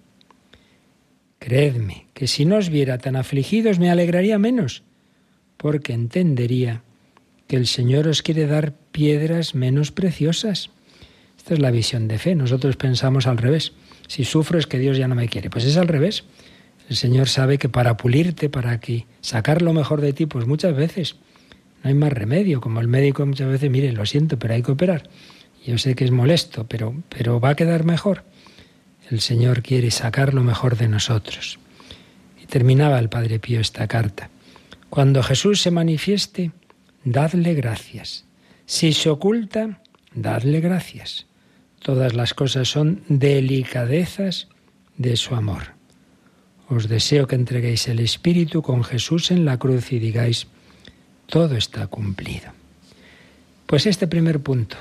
Creedme 1.39 2.09
que 2.13 2.27
si 2.27 2.45
no 2.45 2.57
os 2.57 2.69
viera 2.69 2.99
tan 2.99 3.17
afligidos 3.17 3.79
me 3.79 3.91
alegraría 3.91 4.39
menos, 4.39 4.83
porque 5.57 5.95
entendería 5.95 6.83
que 7.47 7.57
el 7.57 7.69
Señor 7.69 8.07
os 8.07 8.21
quiere 8.21 8.47
dar 8.47 8.75
piedras 8.93 9.55
menos 9.55 9.93
preciosas. 9.93 10.69
Esta 11.39 11.55
es 11.55 11.61
la 11.61 11.71
visión 11.71 12.07
de 12.07 12.19
fe. 12.19 12.35
Nosotros 12.35 12.77
pensamos 12.77 13.27
al 13.27 13.39
revés. 13.39 13.73
Si 14.09 14.25
sufro 14.25 14.59
es 14.59 14.67
que 14.67 14.79
Dios 14.79 14.97
ya 14.97 15.09
no 15.09 15.15
me 15.15 15.29
quiere. 15.29 15.51
Pues 15.51 15.65
es 15.65 15.77
al 15.77 15.89
revés. 15.89 16.25
El 16.89 16.97
Señor 16.97 17.29
sabe 17.29 17.59
que 17.59 17.69
para 17.69 17.97
pulirte, 17.97 18.49
para 18.49 18.81
que 18.81 19.07
sacar 19.21 19.63
lo 19.63 19.73
mejor 19.73 20.01
de 20.01 20.13
ti, 20.13 20.27
pues 20.27 20.47
muchas 20.47 20.77
veces 20.77 21.17
no 21.83 21.89
hay 21.89 21.95
más 21.95 22.13
remedio. 22.13 22.61
Como 22.61 22.81
el 22.81 22.89
médico 22.89 23.25
muchas 23.25 23.49
veces, 23.49 23.71
mire, 23.71 23.93
lo 23.93 24.05
siento, 24.07 24.39
pero 24.39 24.55
hay 24.55 24.63
que 24.63 24.73
operar. 24.73 25.09
Yo 25.65 25.79
sé 25.79 25.95
que 25.95 26.05
es 26.05 26.11
molesto, 26.11 26.67
pero, 26.67 26.95
pero 27.09 27.41
va 27.41 27.51
a 27.51 27.55
quedar 27.55 27.85
mejor. 27.85 28.25
El 29.11 29.21
Señor 29.21 29.63
quiere 29.63 29.91
sacar 29.91 30.35
lo 30.35 30.43
mejor 30.43 30.77
de 30.77 30.89
nosotros. 30.89 31.59
Y 32.43 32.47
terminaba 32.47 32.99
el 32.99 33.09
Padre 33.09 33.39
Pío 33.39 33.61
esta 33.61 33.87
carta. 33.87 34.31
Cuando 34.91 35.23
Jesús 35.23 35.63
se 35.63 35.71
manifieste, 35.71 36.51
dadle 37.05 37.55
gracias. 37.55 38.25
Si 38.67 38.93
se 38.93 39.09
oculta, 39.11 39.81
dadle 40.15 40.61
gracias. 40.61 41.27
Todas 41.83 42.15
las 42.15 42.33
cosas 42.33 42.69
son 42.69 43.03
delicadezas 43.09 44.49
de 44.97 45.17
su 45.17 45.35
amor. 45.35 45.75
Os 46.69 46.89
deseo 46.89 47.27
que 47.27 47.35
entreguéis 47.35 47.89
el 47.89 47.99
Espíritu 47.99 48.63
con 48.63 48.85
Jesús 48.85 49.33
en 49.33 49.45
la 49.45 49.59
cruz 49.59 49.93
y 49.93 49.99
digáis, 49.99 50.47
todo 51.27 51.57
está 51.57 51.89
cumplido. 51.89 52.53
Pues 53.67 53.87
este 53.87 54.07
primer 54.07 54.41
punto, 54.41 54.77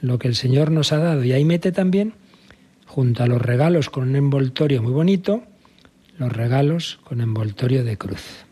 lo 0.00 0.18
que 0.18 0.28
el 0.28 0.36
Señor 0.36 0.70
nos 0.70 0.92
ha 0.92 0.98
dado, 0.98 1.24
y 1.24 1.32
ahí 1.32 1.44
mete 1.44 1.72
también, 1.72 2.14
junto 2.86 3.24
a 3.24 3.26
los 3.26 3.42
regalos 3.42 3.90
con 3.90 4.08
un 4.08 4.16
envoltorio 4.16 4.82
muy 4.82 4.92
bonito, 4.92 5.42
los 6.16 6.32
regalos 6.32 7.00
con 7.02 7.20
envoltorio 7.20 7.82
de 7.82 7.98
cruz. 7.98 8.44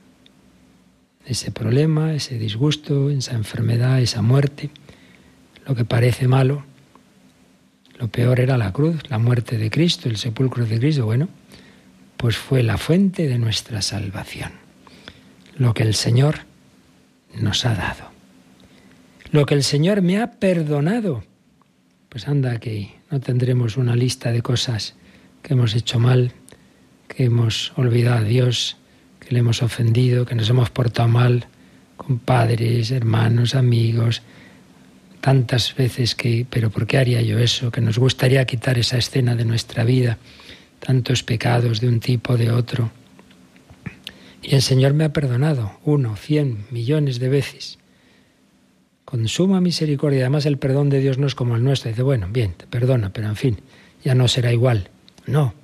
Ese 1.26 1.52
problema, 1.52 2.14
ese 2.14 2.38
disgusto, 2.38 3.10
esa 3.10 3.34
enfermedad, 3.34 4.00
esa 4.00 4.22
muerte, 4.22 4.70
lo 5.66 5.74
que 5.74 5.84
parece 5.84 6.26
malo, 6.26 6.64
lo 7.98 8.08
peor 8.08 8.40
era 8.40 8.56
la 8.56 8.72
cruz, 8.72 9.00
la 9.08 9.18
muerte 9.18 9.58
de 9.58 9.70
Cristo, 9.70 10.08
el 10.08 10.16
sepulcro 10.16 10.64
de 10.64 10.78
Cristo. 10.78 11.04
Bueno, 11.04 11.28
pues 12.16 12.36
fue 12.36 12.62
la 12.62 12.78
fuente 12.78 13.26
de 13.26 13.38
nuestra 13.38 13.82
salvación. 13.82 14.52
Lo 15.56 15.74
que 15.74 15.82
el 15.82 15.94
Señor 15.94 16.40
nos 17.34 17.64
ha 17.66 17.74
dado. 17.74 18.08
lo 19.30 19.44
que 19.44 19.54
el 19.54 19.62
Señor 19.62 20.00
me 20.00 20.20
ha 20.20 20.32
perdonado. 20.32 21.22
Pues 22.08 22.28
anda 22.28 22.58
que 22.58 22.94
no 23.10 23.20
tendremos 23.20 23.76
una 23.76 23.94
lista 23.94 24.32
de 24.32 24.40
cosas 24.40 24.94
que 25.42 25.52
hemos 25.52 25.74
hecho 25.74 25.98
mal, 25.98 26.32
que 27.08 27.24
hemos 27.24 27.72
olvidado 27.76 28.18
a 28.18 28.22
Dios, 28.22 28.78
que 29.20 29.34
le 29.34 29.40
hemos 29.40 29.62
ofendido, 29.62 30.24
que 30.24 30.34
nos 30.34 30.48
hemos 30.48 30.70
portado 30.70 31.08
mal 31.08 31.46
con 31.98 32.18
padres, 32.18 32.90
hermanos, 32.90 33.54
amigos, 33.54 34.22
tantas 35.20 35.74
veces 35.74 36.14
que, 36.14 36.46
pero 36.48 36.70
¿por 36.70 36.86
qué 36.86 36.98
haría 36.98 37.20
yo 37.22 37.38
eso? 37.38 37.70
Que 37.70 37.80
nos 37.80 37.98
gustaría 37.98 38.44
quitar 38.44 38.78
esa 38.78 38.98
escena 38.98 39.34
de 39.34 39.44
nuestra 39.44 39.84
vida, 39.84 40.18
tantos 40.80 41.22
pecados 41.22 41.80
de 41.80 41.88
un 41.88 42.00
tipo, 42.00 42.36
de 42.36 42.50
otro. 42.50 42.90
Y 44.42 44.54
el 44.54 44.62
Señor 44.62 44.94
me 44.94 45.04
ha 45.04 45.12
perdonado, 45.12 45.72
uno, 45.84 46.16
cien, 46.16 46.66
millones 46.70 47.18
de 47.18 47.28
veces. 47.28 47.78
Con 49.04 49.26
suma 49.28 49.60
misericordia, 49.60 50.20
además 50.20 50.46
el 50.46 50.58
perdón 50.58 50.90
de 50.90 51.00
Dios 51.00 51.18
no 51.18 51.26
es 51.26 51.34
como 51.34 51.56
el 51.56 51.64
nuestro. 51.64 51.90
Dice, 51.90 52.02
bueno, 52.02 52.28
bien, 52.30 52.52
te 52.52 52.66
perdona, 52.66 53.12
pero 53.12 53.28
en 53.28 53.36
fin, 53.36 53.60
ya 54.04 54.14
no 54.14 54.28
será 54.28 54.52
igual. 54.52 54.90
No, 55.26 55.54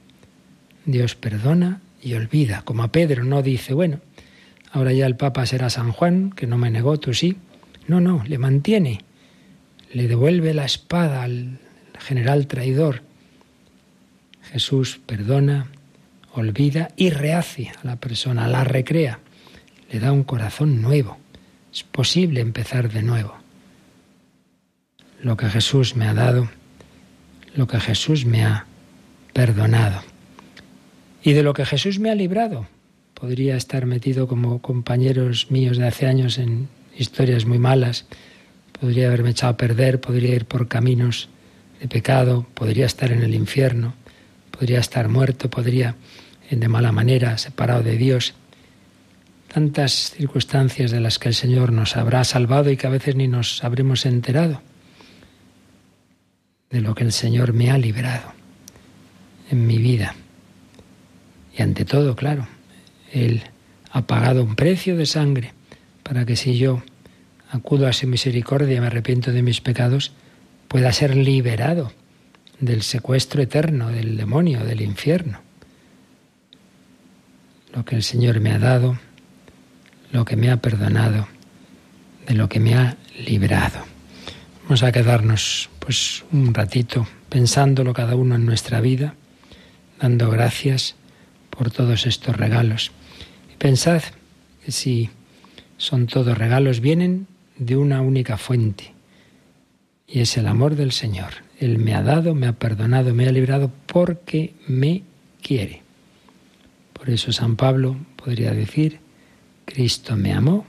Dios 0.87 1.14
perdona 1.14 1.81
y 2.03 2.14
olvida, 2.14 2.62
como 2.62 2.83
a 2.83 2.93
Pedro 2.93 3.25
no 3.25 3.43
dice, 3.43 3.73
bueno, 3.75 4.01
ahora 4.73 4.93
ya 4.93 5.07
el 5.07 5.17
Papa 5.17 5.47
será 5.47 5.71
San 5.71 5.93
Juan, 5.93 6.33
que 6.33 6.47
no 6.47 6.59
me 6.59 6.71
negó, 6.71 6.99
tú 6.99 7.14
sí. 7.14 7.37
No, 7.87 8.01
no, 8.01 8.25
le 8.27 8.38
mantiene 8.38 9.01
le 9.95 10.09
devuelve 10.09 10.53
la 10.53 10.65
espada 10.65 11.23
al 11.23 11.61
general 12.01 12.49
traidor. 12.49 13.03
Jesús 14.43 15.01
perdona, 15.07 15.69
olvida 16.33 16.89
y 16.97 17.11
rehace 17.11 17.71
a 17.81 17.87
la 17.87 17.97
persona, 17.97 18.49
la 18.49 18.65
recrea, 18.65 19.21
le 19.91 20.01
da 20.01 20.11
un 20.11 20.25
corazón 20.25 20.83
nuevo. 20.83 21.17
Es 21.73 21.85
posible 21.85 22.41
empezar 22.41 22.93
de 22.93 23.03
nuevo. 23.03 23.37
Lo 25.23 25.37
que 25.37 25.49
Jesús 25.49 25.95
me 25.95 26.07
ha 26.07 26.15
dado, 26.15 26.51
lo 27.55 27.69
que 27.69 27.79
Jesús 27.79 28.27
me 28.27 28.45
ha 28.45 28.67
perdonado. 29.33 30.03
Y 31.23 31.33
de 31.35 31.45
lo 31.45 31.55
que 31.55 31.65
Jesús 31.65 32.01
me 32.01 32.11
ha 32.11 32.17
librado, 32.17 32.67
podría 33.15 33.57
estar 33.57 33.87
metido 33.87 34.27
como 34.27 34.61
compañeros 34.61 35.53
míos 35.53 35.79
de 35.79 35.87
hace 35.87 36.07
años 36.07 36.39
en 36.39 36.69
historias 36.99 37.47
muy 37.47 37.59
malas, 37.59 38.07
podría 38.79 39.09
haberme 39.09 39.31
echado 39.31 39.53
a 39.53 39.57
perder, 39.57 40.01
podría 40.01 40.35
ir 40.35 40.45
por 40.47 40.69
caminos 40.69 41.29
de 41.81 41.89
pecado, 41.89 42.47
podría 42.55 42.87
estar 42.87 43.13
en 43.13 43.23
el 43.23 43.35
infierno, 43.35 43.95
podría 44.51 44.81
estar 44.81 45.09
muerto, 45.09 45.51
podría 45.51 45.97
de 46.51 46.69
mala 46.69 46.93
manera 46.93 47.37
separado 47.39 47.83
de 47.83 47.97
Dios. 47.97 48.35
Tantas 49.53 50.13
circunstancias 50.17 50.91
de 50.91 51.01
las 51.01 51.19
que 51.19 51.29
el 51.29 51.35
Señor 51.35 51.73
nos 51.73 51.97
habrá 51.97 52.25
salvado 52.25 52.71
y 52.71 52.77
que 52.77 52.87
a 52.87 52.91
veces 52.91 53.17
ni 53.17 53.29
nos 53.29 53.63
habremos 53.65 54.05
enterado 54.07 54.61
de 56.71 56.81
lo 56.81 56.95
que 56.95 57.05
el 57.05 57.13
Señor 57.13 57.53
me 57.53 57.71
ha 57.71 57.79
librado 57.79 58.33
en 59.51 59.67
mi 59.67 59.79
vida. 59.79 60.15
Y 61.57 61.63
ante 61.63 61.85
todo, 61.85 62.17
claro, 62.17 62.49
Él 63.13 63.43
ha 63.91 64.03
pagado 64.03 64.43
un 64.43 64.57
precio 64.57 64.97
de 64.97 65.07
sangre 65.07 65.53
para 66.03 66.25
que 66.25 66.35
si 66.35 66.59
yo 66.59 66.83
acudo 67.55 67.87
a 67.87 67.93
su 67.93 68.09
misericordia 68.09 68.77
y 68.77 68.81
me 68.81 68.88
arrepiento 68.88 69.31
de 69.31 69.43
mis 69.43 69.61
pecados, 69.61 70.12
pueda 70.67 70.93
ser 70.93 71.17
liberado 71.17 71.93
del 72.59 72.83
secuestro 72.83 73.43
eterno 73.43 73.90
del 73.90 74.17
demonio, 74.17 74.64
del 74.64 74.81
infierno. 74.81 75.40
Lo 77.73 77.85
que 77.85 77.95
el 77.95 78.03
Señor 78.03 78.40
me 78.40 78.51
ha 78.51 78.59
dado, 78.59 78.99
lo 80.11 80.25
que 80.25 80.37
me 80.37 80.51
ha 80.51 80.57
perdonado, 80.57 81.29
de 82.27 82.35
lo 82.35 82.49
que 82.49 82.59
me 82.59 82.75
ha 82.75 82.97
librado. 83.25 83.85
Vamos 84.64 84.83
a 84.83 84.90
quedarnos 84.90 85.71
pues 85.79 86.25
un 86.33 86.55
ratito 86.55 87.07
pensándolo 87.29 87.93
cada 87.93 88.17
uno 88.17 88.35
en 88.35 88.47
nuestra 88.47 88.81
vida, 88.81 89.14
dando 90.01 90.29
gracias 90.29 90.97
por 91.51 91.71
todos 91.71 92.07
estos 92.07 92.37
regalos. 92.37 92.90
Y 93.53 93.57
pensad 93.57 94.03
que 94.64 94.73
si 94.73 95.11
son 95.77 96.07
todos 96.07 96.37
regalos, 96.37 96.81
vienen 96.81 97.29
de 97.57 97.77
una 97.77 98.01
única 98.01 98.37
fuente, 98.37 98.93
y 100.07 100.21
es 100.21 100.37
el 100.37 100.47
amor 100.47 100.77
del 100.77 100.93
Señor. 100.93 101.33
Él 101.59 101.79
me 101.79 101.95
ha 101.95 102.03
dado, 102.03 102.35
me 102.35 102.47
ha 102.47 102.53
perdonado, 102.53 103.14
me 103.14 103.27
ha 103.27 103.33
librado 103.33 103.71
porque 103.87 104.55
me 104.67 105.03
quiere. 105.43 105.83
Por 106.93 107.11
eso 107.11 107.33
San 107.33 107.57
Pablo 107.57 107.97
podría 108.17 108.53
decir, 108.53 109.01
Cristo 109.64 110.17
me 110.17 110.33
amó 110.33 110.67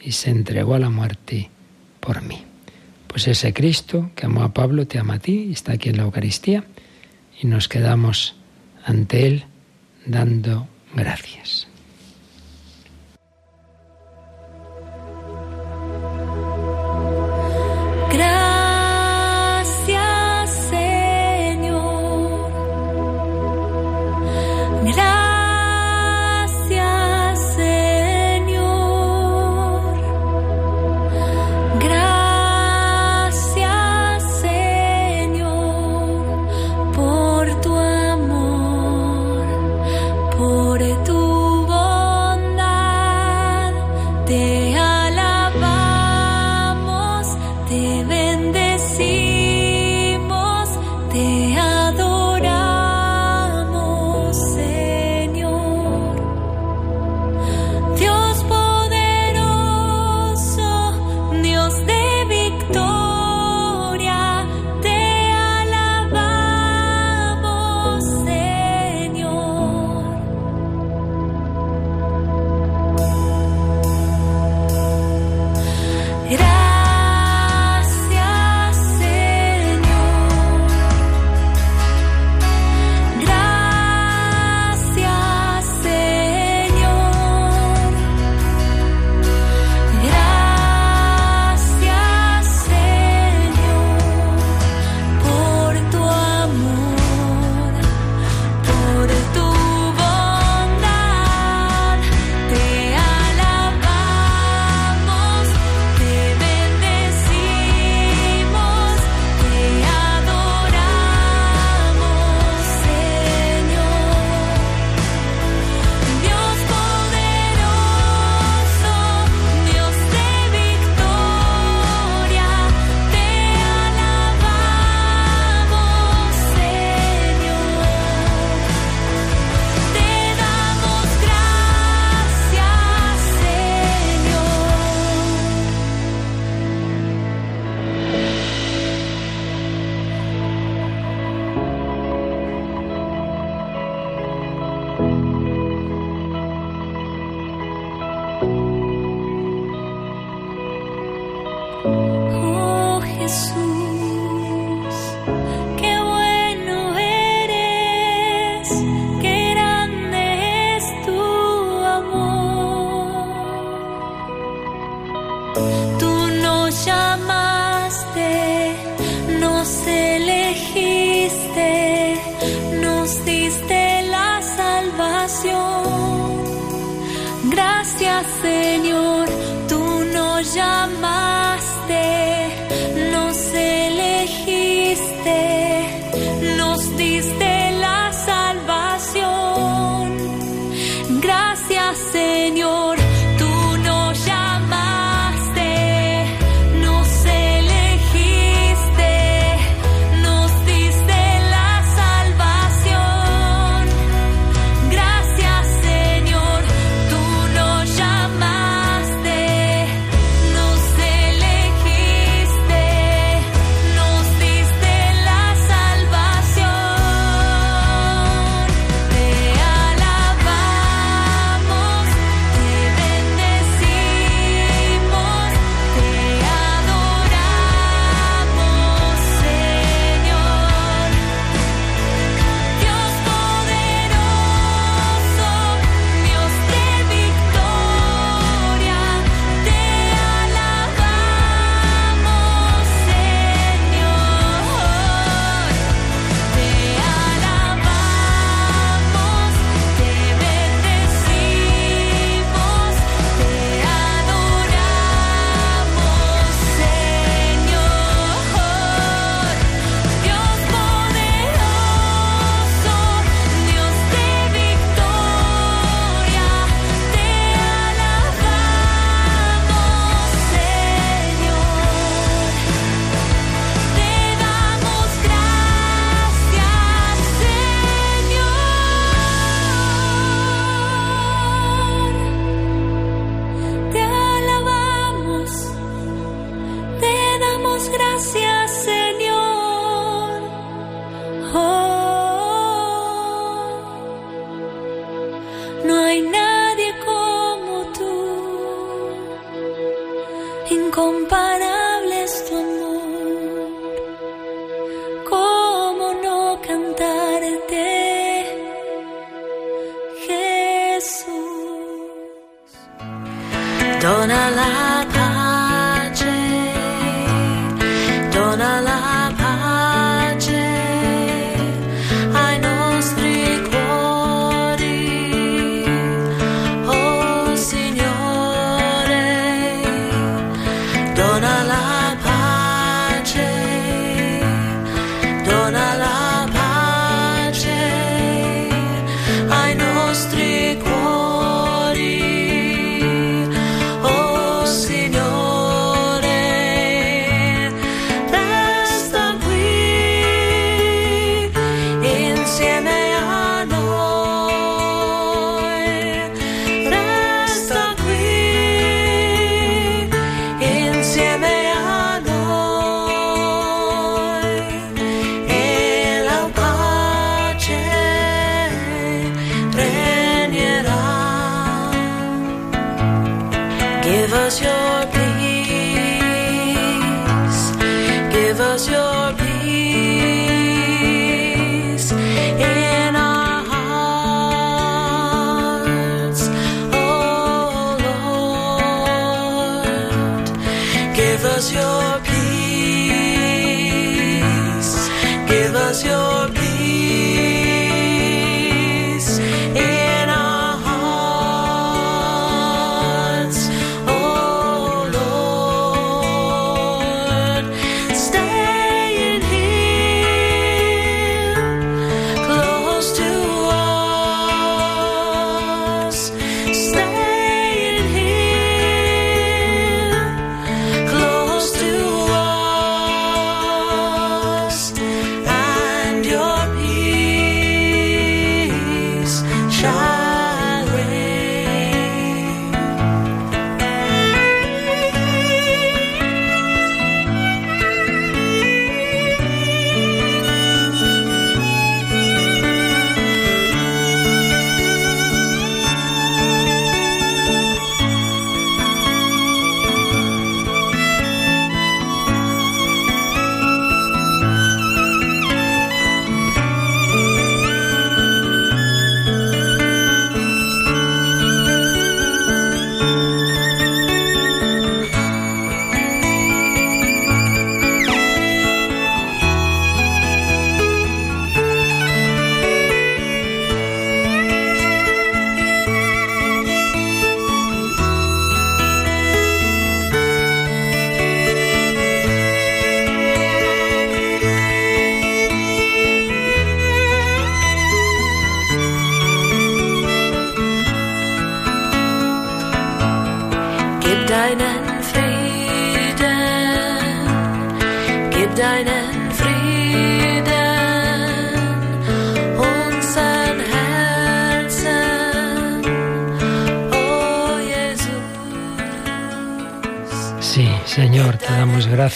y 0.00 0.12
se 0.12 0.30
entregó 0.30 0.74
a 0.74 0.78
la 0.78 0.90
muerte 0.90 1.50
por 2.00 2.22
mí. 2.22 2.42
Pues 3.06 3.28
ese 3.28 3.52
Cristo 3.52 4.10
que 4.14 4.26
amó 4.26 4.42
a 4.42 4.52
Pablo 4.52 4.86
te 4.86 4.98
ama 4.98 5.14
a 5.14 5.18
ti, 5.18 5.50
está 5.52 5.72
aquí 5.72 5.88
en 5.88 5.96
la 5.96 6.02
Eucaristía, 6.04 6.64
y 7.40 7.46
nos 7.46 7.68
quedamos 7.68 8.36
ante 8.84 9.26
Él 9.26 9.44
dando 10.06 10.68
gracias. 10.94 11.68
Por 18.16 18.43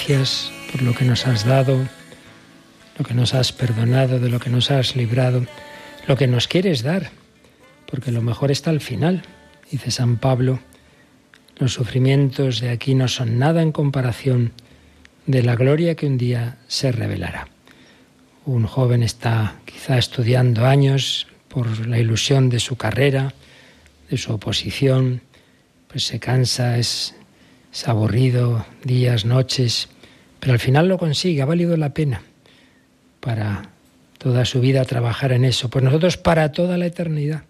gracias 0.09 0.51
por 0.73 0.81
lo 0.81 0.95
que 0.95 1.05
nos 1.05 1.27
has 1.27 1.45
dado, 1.45 1.87
lo 2.97 3.05
que 3.05 3.13
nos 3.13 3.35
has 3.35 3.53
perdonado, 3.53 4.19
de 4.19 4.31
lo 4.31 4.41
que 4.41 4.49
nos 4.49 4.71
has 4.71 4.97
librado, 4.97 5.45
lo 6.07 6.17
que 6.17 6.27
nos 6.27 6.49
quieres 6.49 6.83
dar, 6.83 7.11
porque 7.91 8.11
lo 8.11 8.23
mejor 8.23 8.51
está 8.51 8.71
al 8.71 8.81
final. 8.81 9.21
Dice 9.71 9.91
San 9.91 10.17
Pablo, 10.17 10.61
los 11.59 11.75
sufrimientos 11.75 12.61
de 12.61 12.71
aquí 12.71 12.95
no 12.95 13.07
son 13.07 13.39
nada 13.39 13.61
en 13.61 13.71
comparación 13.71 14.53
de 15.27 15.43
la 15.43 15.57
gloria 15.57 15.95
que 15.95 16.07
un 16.07 16.17
día 16.17 16.57
se 16.69 16.91
revelará. 16.91 17.49
Un 18.47 18.67
joven 18.67 19.03
está 19.03 19.57
quizá 19.67 19.99
estudiando 19.99 20.65
años 20.65 21.27
por 21.49 21.87
la 21.87 21.99
ilusión 21.99 22.49
de 22.49 22.61
su 22.61 22.77
carrera, 22.77 23.35
de 24.09 24.17
su 24.17 24.33
oposición, 24.33 25.21
pues 25.87 26.05
se 26.05 26.19
cansa, 26.19 26.79
es, 26.79 27.15
es 27.71 27.89
aburrido, 27.89 28.65
días, 28.85 29.27
noches, 29.27 29.91
pero 30.41 30.53
al 30.53 30.59
final 30.59 30.89
lo 30.89 30.99
consigue, 30.99 31.43
ha 31.43 31.47
valido 31.47 31.77
la 31.77 31.95
pena 31.95 32.23
para 33.21 33.71
toda 34.19 34.45
su 34.45 34.61
vida 34.61 34.85
trabajar 34.85 35.33
en 35.33 35.45
eso, 35.45 35.69
pues 35.71 35.85
nosotros 35.85 36.17
para 36.17 36.53
toda 36.53 36.77
la 36.77 36.87
eternidad, 36.87 37.45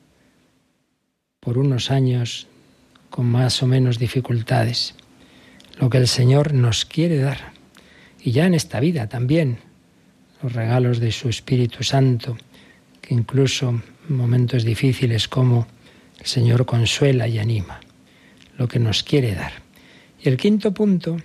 por 1.40 1.59
unos 1.59 1.90
años 1.90 2.46
con 3.11 3.27
más 3.27 3.62
o 3.62 3.66
menos 3.66 3.98
dificultades, 3.98 4.94
lo 5.81 5.88
que 5.88 5.98
el 5.98 6.09
Señor 6.09 6.53
nos 6.53 6.85
quiere 6.85 7.18
dar 7.18 7.53
y 8.22 8.33
ya 8.33 8.46
en 8.46 8.55
esta 8.55 8.81
vida 8.81 9.09
también, 9.09 9.59
los 10.42 10.53
regalos 10.53 11.01
de 11.01 11.12
su 11.12 11.29
Espíritu 11.29 11.83
Santo, 11.83 12.37
que 13.01 13.14
incluso 13.14 13.70
en 14.09 14.16
momentos 14.16 14.64
difíciles 14.64 15.29
como 15.29 15.66
el 16.18 16.27
Señor 16.27 16.66
consuela 16.66 17.29
y 17.29 17.38
anima, 17.38 17.81
lo 18.57 18.68
que 18.68 18.79
nos 18.79 19.03
quiere 19.03 19.35
dar. 19.35 19.53
Y 20.20 20.29
el 20.29 20.37
quinto 20.37 20.74
punto 20.74 21.16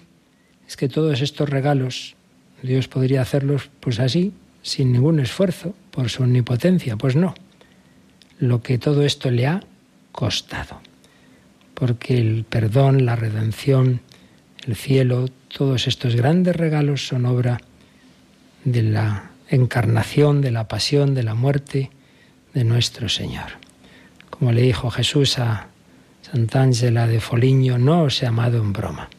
es 0.73 0.77
que 0.77 0.89
todos 0.89 1.21
estos 1.21 1.49
regalos 1.49 2.15
Dios 2.63 2.87
podría 2.87 3.21
hacerlos 3.21 3.69
pues 3.79 3.99
así, 3.99 4.33
sin 4.63 4.91
ningún 4.91 5.19
esfuerzo, 5.19 5.75
por 5.91 6.09
su 6.09 6.23
omnipotencia. 6.23 6.97
Pues 6.97 7.15
no. 7.15 7.35
Lo 8.39 8.63
que 8.63 8.79
todo 8.79 9.03
esto 9.03 9.29
le 9.29 9.45
ha 9.45 9.61
costado. 10.11 10.81
Porque 11.75 12.17
el 12.17 12.43
perdón, 12.43 13.05
la 13.05 13.15
redención, 13.15 14.01
el 14.65 14.75
cielo, 14.75 15.27
todos 15.55 15.87
estos 15.87 16.15
grandes 16.15 16.55
regalos 16.55 17.05
son 17.05 17.27
obra 17.27 17.61
de 18.63 18.81
la 18.81 19.29
encarnación, 19.49 20.41
de 20.41 20.49
la 20.49 20.67
pasión, 20.67 21.13
de 21.13 21.21
la 21.21 21.35
muerte 21.35 21.91
de 22.55 22.63
nuestro 22.63 23.09
Señor. 23.09 23.59
Como 24.31 24.51
le 24.51 24.63
dijo 24.63 24.89
Jesús 24.89 25.37
a 25.37 25.67
Sant'Angela 26.23 27.05
de 27.05 27.19
Foligno, 27.19 27.77
no 27.77 28.05
os 28.05 28.23
he 28.23 28.25
amado 28.25 28.57
en 28.57 28.73
broma. 28.73 29.09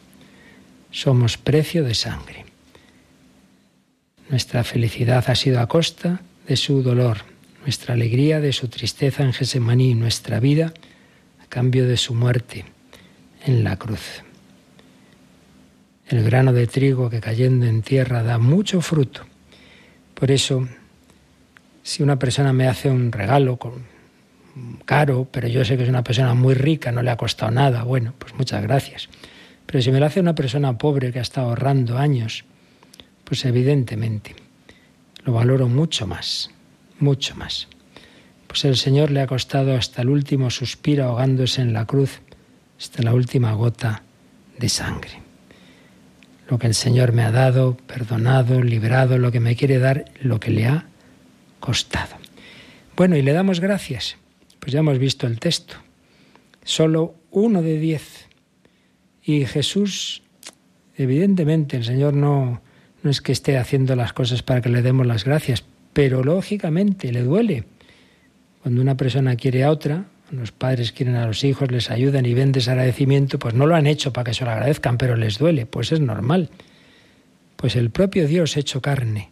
Somos 0.95 1.37
precio 1.37 1.83
de 1.83 1.95
sangre. 1.95 2.47
Nuestra 4.31 4.63
felicidad 4.63 5.25
ha 5.27 5.35
sido 5.35 5.59
a 5.59 5.67
costa 5.67 6.23
de 6.47 6.57
su 6.57 6.83
dolor, 6.83 7.19
nuestra 7.63 7.95
alegría 7.95 8.39
de 8.39 8.53
su 8.53 8.69
tristeza 8.69 9.25
en 9.25 9.33
Gesemaní, 9.33 9.95
nuestra 9.95 10.39
vida 10.39 10.73
a 11.43 11.47
cambio 11.49 11.89
de 11.89 11.97
su 11.97 12.15
muerte 12.15 12.65
en 13.45 13.65
la 13.65 13.77
cruz 13.77 14.23
el 16.07 16.23
grano 16.23 16.53
de 16.53 16.67
trigo 16.67 17.09
que 17.11 17.21
cayendo 17.21 17.67
en 17.67 17.83
tierra 17.83 18.23
da 18.23 18.39
mucho 18.39 18.81
fruto. 18.81 19.23
Por 20.15 20.31
eso, 20.31 20.69
si 21.83 22.03
una 22.03 22.19
persona 22.19 22.53
me 22.53 22.69
hace 22.69 22.91
un 22.91 23.11
regalo 23.11 23.59
caro, 24.85 25.27
pero 25.31 25.49
yo 25.49 25.65
sé 25.65 25.77
que 25.77 25.83
es 25.85 25.89
una 25.89 26.05
persona 26.05 26.35
muy 26.35 26.55
rica, 26.55 26.93
no 26.93 27.03
le 27.03 27.11
ha 27.11 27.17
costado 27.17 27.51
nada, 27.51 27.83
bueno, 27.83 28.13
pues 28.19 28.35
muchas 28.35 28.63
gracias. 28.63 29.09
Pero 29.67 29.83
si 29.83 29.91
me 29.91 30.01
lo 30.01 30.07
hace 30.07 30.21
una 30.21 30.35
persona 30.35 30.79
pobre 30.79 31.13
que 31.13 31.19
ha 31.19 31.23
estado 31.23 31.49
ahorrando 31.49 31.99
años, 31.99 32.45
pues 33.25 33.45
evidentemente 33.45 34.37
lo 35.25 35.33
valoro 35.33 35.69
mucho 35.69 36.07
más, 36.07 36.51
mucho 36.99 37.35
más. 37.35 37.69
Pues 38.47 38.65
el 38.65 38.77
Señor 38.77 39.11
le 39.11 39.21
ha 39.21 39.27
costado 39.27 39.75
hasta 39.75 40.03
el 40.03 40.11
último 40.11 40.51
suspiro 40.51 41.05
ahogándose 41.05 41.63
en 41.63 41.73
la 41.73 41.87
cruz, 41.87 42.21
hasta 42.79 43.03
la 43.03 43.15
última 43.15 43.53
gota 43.55 44.03
de 44.59 44.69
sangre 44.69 45.25
lo 46.49 46.59
que 46.59 46.67
el 46.67 46.75
Señor 46.75 47.13
me 47.13 47.23
ha 47.23 47.31
dado, 47.31 47.77
perdonado, 47.87 48.63
librado, 48.63 49.19
lo 49.19 49.33
que 49.33 49.41
me 49.41 49.57
quiere 49.57 49.79
dar, 49.79 50.05
lo 50.21 50.41
que 50.41 50.51
le 50.51 50.67
ha 50.67 50.87
costado. 51.61 52.17
Bueno, 52.97 53.17
y 53.17 53.23
le 53.23 53.33
damos 53.33 53.61
gracias. 53.61 54.17
Pues 54.61 54.73
ya 54.73 54.81
hemos 54.81 54.99
visto 54.99 55.27
el 55.27 55.41
texto. 55.41 55.77
Solo 56.63 57.15
uno 57.31 57.63
de 57.63 57.79
diez. 57.79 58.24
Y 59.25 59.47
Jesús, 59.47 60.23
evidentemente, 60.97 61.77
el 61.77 61.85
Señor 61.85 62.15
no, 62.15 62.61
no 63.03 63.11
es 63.11 63.21
que 63.21 63.33
esté 63.33 63.59
haciendo 63.59 63.97
las 63.97 64.13
cosas 64.13 64.43
para 64.43 64.61
que 64.61 64.69
le 64.69 64.83
demos 64.83 65.07
las 65.07 65.25
gracias, 65.25 65.65
pero 65.93 66.23
lógicamente 66.23 67.13
le 67.13 67.23
duele. 67.23 67.65
Cuando 68.63 68.81
una 68.81 68.97
persona 68.97 69.37
quiere 69.37 69.65
a 69.65 69.71
otra, 69.71 70.07
los 70.31 70.53
padres 70.53 70.93
quieren 70.93 71.17
a 71.17 71.27
los 71.27 71.45
hijos, 71.45 71.71
les 71.71 71.91
ayudan 71.91 72.27
y 72.27 72.35
ven 72.35 72.53
desagradecimiento, 72.53 73.39
pues 73.39 73.55
no 73.55 73.67
lo 73.67 73.75
han 73.75 73.87
hecho 73.87 74.13
para 74.13 74.25
que 74.25 74.35
se 74.35 74.45
lo 74.45 74.51
agradezcan, 74.51 74.99
pero 74.99 75.17
les 75.17 75.39
duele, 75.39 75.67
pues 75.67 75.93
es 75.93 76.01
normal. 76.01 76.51
Pues 77.57 77.77
el 77.77 77.91
propio 77.91 78.27
Dios 78.27 78.57
hecho 78.57 78.83
carne, 78.83 79.31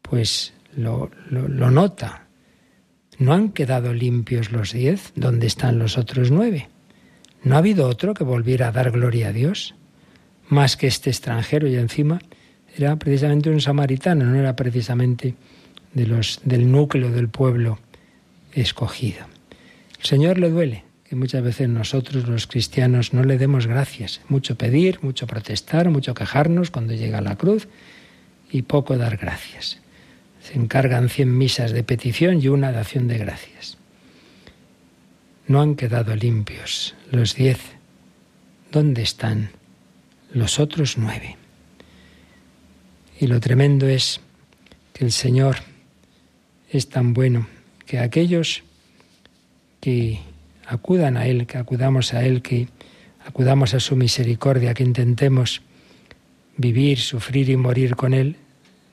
pues 0.00 0.54
lo, 0.76 1.10
lo, 1.30 1.70
nota. 1.70 2.26
¿No 3.18 3.32
han 3.32 3.50
quedado 3.50 3.92
limpios 3.92 4.50
los 4.50 4.72
diez? 4.72 5.12
¿Dónde 5.14 5.46
están 5.46 5.78
los 5.78 5.98
otros 5.98 6.30
nueve? 6.30 6.68
¿No 7.44 7.56
ha 7.56 7.58
habido 7.58 7.88
otro 7.88 8.14
que 8.14 8.24
volviera 8.24 8.68
a 8.68 8.72
dar 8.72 8.90
gloria 8.92 9.28
a 9.28 9.32
Dios? 9.32 9.74
Más 10.48 10.76
que 10.76 10.86
este 10.86 11.10
extranjero 11.10 11.66
y 11.66 11.74
encima 11.74 12.20
era 12.76 12.96
precisamente 12.96 13.50
un 13.50 13.60
samaritano, 13.60 14.24
no 14.24 14.38
era 14.38 14.54
precisamente 14.54 15.34
de 15.92 16.06
los, 16.06 16.40
del 16.44 16.70
núcleo 16.70 17.10
del 17.10 17.28
pueblo 17.28 17.78
escogido. 18.52 19.26
Señor 20.00 20.38
le 20.38 20.50
duele 20.50 20.84
que 21.08 21.16
muchas 21.16 21.42
veces 21.42 21.68
nosotros 21.68 22.28
los 22.28 22.46
cristianos 22.46 23.12
no 23.12 23.24
le 23.24 23.38
demos 23.38 23.66
gracias. 23.66 24.20
Mucho 24.28 24.56
pedir, 24.56 25.00
mucho 25.02 25.26
protestar, 25.26 25.90
mucho 25.90 26.14
quejarnos 26.14 26.70
cuando 26.70 26.94
llega 26.94 27.20
la 27.20 27.36
cruz 27.36 27.68
y 28.50 28.62
poco 28.62 28.96
dar 28.96 29.16
gracias. 29.16 29.78
Se 30.42 30.54
encargan 30.54 31.08
cien 31.08 31.36
misas 31.36 31.72
de 31.72 31.82
petición 31.82 32.40
y 32.40 32.48
una 32.48 32.72
de 32.72 32.78
acción 32.78 33.08
de 33.08 33.18
gracias. 33.18 33.78
No 35.46 35.60
han 35.60 35.74
quedado 35.74 36.14
limpios 36.14 36.94
los 37.10 37.34
diez. 37.34 37.58
¿Dónde 38.70 39.02
están 39.02 39.50
los 40.32 40.58
otros 40.58 40.96
nueve? 40.96 41.36
Y 43.20 43.26
lo 43.26 43.40
tremendo 43.40 43.86
es 43.86 44.20
que 44.92 45.04
el 45.04 45.12
Señor 45.12 45.56
es 46.70 46.88
tan 46.88 47.12
bueno 47.12 47.46
que 47.86 47.98
aquellos 47.98 48.62
que 49.80 50.20
acudan 50.66 51.16
a 51.16 51.26
Él, 51.26 51.46
que 51.46 51.58
acudamos 51.58 52.14
a 52.14 52.24
Él, 52.24 52.40
que 52.40 52.68
acudamos 53.26 53.74
a 53.74 53.80
su 53.80 53.96
misericordia, 53.96 54.74
que 54.74 54.84
intentemos 54.84 55.62
vivir, 56.56 56.98
sufrir 56.98 57.50
y 57.50 57.56
morir 57.56 57.96
con 57.96 58.14
Él, 58.14 58.36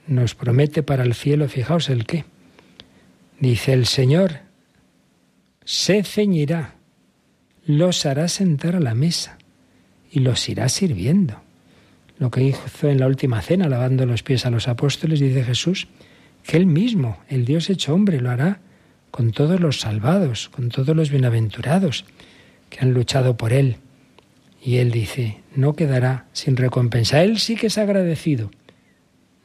nos 0.08 0.36
promete 0.36 0.84
para 0.84 1.04
el 1.04 1.14
cielo, 1.14 1.48
fijaos 1.48 1.90
el 1.90 2.06
qué. 2.06 2.26
Dice 3.40 3.74
el 3.74 3.86
Señor, 3.86 4.40
se 5.70 6.02
ceñirá, 6.04 6.74
los 7.64 8.08
hará 8.08 8.28
sentar 8.28 8.76
a 8.76 8.80
la 8.80 8.96
mesa 8.96 9.38
y 10.12 10.22
los 10.22 10.50
irá 10.50 10.68
sirviendo. 10.68 11.44
Lo 12.18 12.32
que 12.32 12.42
hizo 12.42 12.90
en 12.90 13.00
la 13.00 13.06
última 13.06 13.40
cena, 13.44 13.70
lavando 13.70 14.08
los 14.08 14.24
pies 14.24 14.48
a 14.48 14.50
los 14.50 14.68
apóstoles, 14.68 15.20
dice 15.20 15.44
Jesús, 15.44 15.88
que 16.42 16.58
Él 16.58 16.66
mismo, 16.66 17.20
el 17.30 17.46
Dios 17.46 17.70
hecho 17.70 17.94
hombre, 17.94 18.20
lo 18.20 18.32
hará 18.32 18.62
con 19.12 19.30
todos 19.30 19.60
los 19.60 19.80
salvados, 19.80 20.50
con 20.50 20.70
todos 20.70 20.96
los 20.96 21.12
bienaventurados 21.12 22.04
que 22.72 22.80
han 22.80 22.96
luchado 22.96 23.38
por 23.38 23.54
Él. 23.54 23.76
Y 24.64 24.78
Él 24.78 24.90
dice, 24.90 25.44
no 25.56 25.74
quedará 25.74 26.26
sin 26.34 26.58
recompensa. 26.58 27.22
Él 27.22 27.38
sí 27.38 27.56
que 27.56 27.68
es 27.68 27.78
agradecido. 27.78 28.50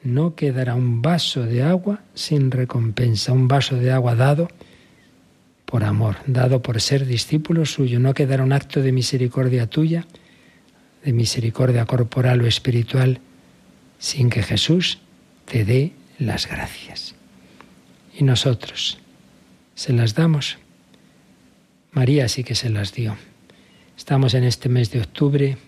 No 0.02 0.36
quedará 0.36 0.74
un 0.74 1.02
vaso 1.02 1.42
de 1.42 1.62
agua 1.62 2.02
sin 2.14 2.50
recompensa, 2.50 3.34
un 3.34 3.46
vaso 3.46 3.76
de 3.76 3.92
agua 3.92 4.14
dado 4.14 4.48
por 5.74 5.82
amor, 5.82 6.18
dado 6.28 6.62
por 6.62 6.80
ser 6.80 7.04
discípulo 7.04 7.66
suyo. 7.66 7.98
No 7.98 8.14
quedará 8.14 8.44
un 8.44 8.52
acto 8.52 8.80
de 8.80 8.92
misericordia 8.92 9.66
tuya, 9.66 10.06
de 11.04 11.12
misericordia 11.12 11.84
corporal 11.84 12.42
o 12.42 12.46
espiritual, 12.46 13.18
sin 13.98 14.30
que 14.30 14.44
Jesús 14.44 15.00
te 15.46 15.64
dé 15.64 15.90
las 16.20 16.46
gracias. 16.46 17.16
Y 18.16 18.22
nosotros, 18.22 19.00
se 19.74 19.92
las 19.92 20.14
damos. 20.14 20.58
María 21.90 22.28
sí 22.28 22.44
que 22.44 22.54
se 22.54 22.70
las 22.70 22.92
dio. 22.92 23.16
Estamos 23.96 24.34
en 24.34 24.44
este 24.44 24.68
mes 24.68 24.92
de 24.92 25.00
octubre, 25.00 25.58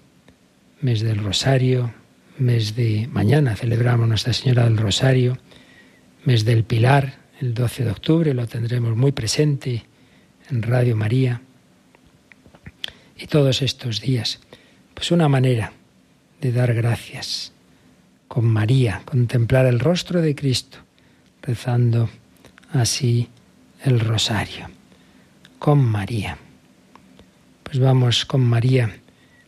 mes 0.82 1.00
del 1.00 1.18
rosario, 1.18 1.92
mes 2.38 2.76
de 2.76 3.08
mañana 3.10 3.56
celebramos 3.56 4.06
Nuestra 4.06 4.32
Señora 4.32 4.66
del 4.66 4.76
Rosario, 4.76 5.36
mes 6.24 6.44
del 6.44 6.62
Pilar, 6.62 7.18
el 7.40 7.54
12 7.54 7.86
de 7.86 7.90
octubre, 7.90 8.34
lo 8.34 8.46
tendremos 8.46 8.96
muy 8.96 9.10
presente 9.10 9.84
en 10.50 10.62
Radio 10.62 10.96
María. 10.96 11.40
Y 13.16 13.26
todos 13.26 13.62
estos 13.62 14.00
días, 14.00 14.40
pues 14.94 15.10
una 15.10 15.28
manera 15.28 15.72
de 16.40 16.52
dar 16.52 16.74
gracias 16.74 17.52
con 18.28 18.46
María, 18.46 19.02
contemplar 19.04 19.66
el 19.66 19.80
rostro 19.80 20.20
de 20.20 20.34
Cristo, 20.34 20.78
rezando 21.42 22.10
así 22.72 23.28
el 23.84 24.00
rosario. 24.00 24.68
Con 25.58 25.78
María. 25.84 26.36
Pues 27.62 27.78
vamos 27.78 28.24
con 28.26 28.42
María 28.42 29.00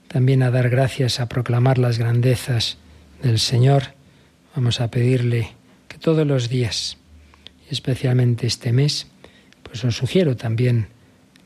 también 0.09 0.43
a 0.43 0.51
dar 0.51 0.71
gracias, 0.71 1.21
a 1.21 1.29
proclamar 1.29 1.79
las 1.79 1.99
grandezas 1.99 2.79
del 3.23 3.39
Señor. 3.39 3.95
Vamos 4.57 4.81
a 4.81 4.91
pedirle 4.91 5.53
que 5.87 5.99
todos 5.99 6.27
los 6.27 6.49
días, 6.49 6.97
especialmente 7.71 8.47
este 8.47 8.73
mes, 8.73 9.07
pues 9.69 9.85
os 9.85 9.97
sugiero 9.97 10.37
también 10.37 10.89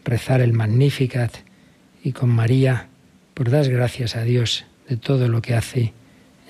rezar 0.05 0.41
el 0.41 0.53
Magnificat 0.53 1.33
y 2.03 2.13
con 2.13 2.31
María, 2.31 2.89
por 3.35 3.51
dar 3.51 3.69
gracias 3.69 4.17
a 4.17 4.23
Dios 4.23 4.65
de 4.89 4.97
todo 4.97 5.29
lo 5.29 5.43
que 5.43 5.55
hace 5.55 5.93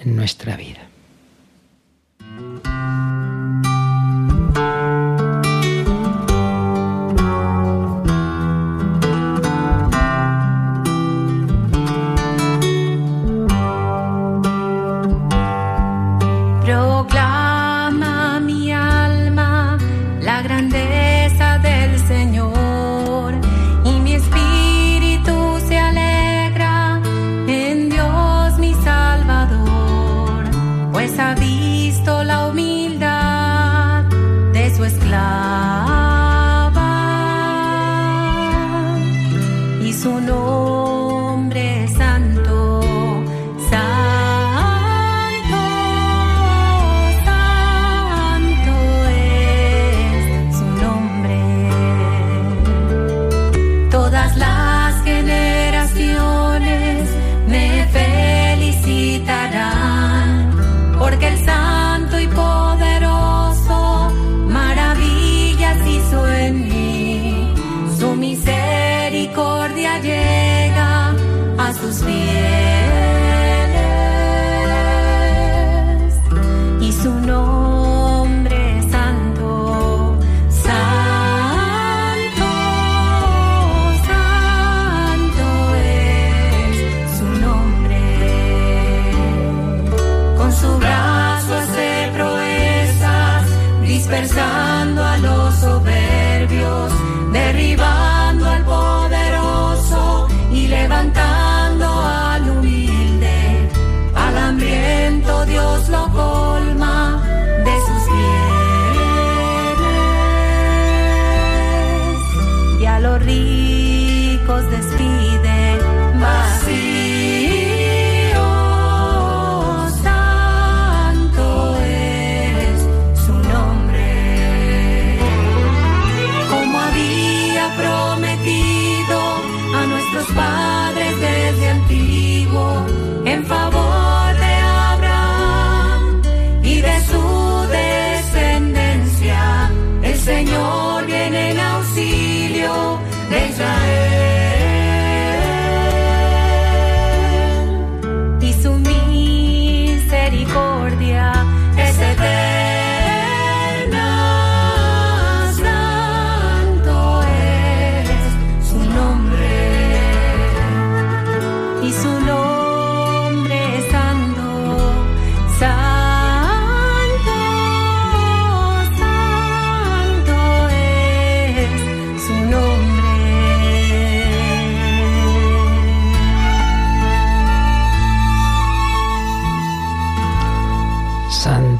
en 0.02 0.16
nuestra 0.16 0.56
vida. 0.56 0.91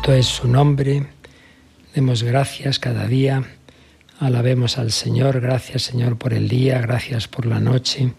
Santo 0.03 0.19
es 0.19 0.27
su 0.27 0.49
nombre. 0.49 1.07
Demos 1.95 2.25
gracias 2.25 2.81
cada 2.81 3.07
día. 3.07 3.45
Alabemos 4.19 4.77
al 4.77 4.91
Señor. 4.91 5.41
Gracias 5.41 5.83
Señor 5.83 6.19
por 6.19 6.35
el 6.35 6.49
día. 6.49 6.81
Gracias 6.81 7.29
por 7.29 7.47
la 7.47 7.61
noche. 7.61 8.13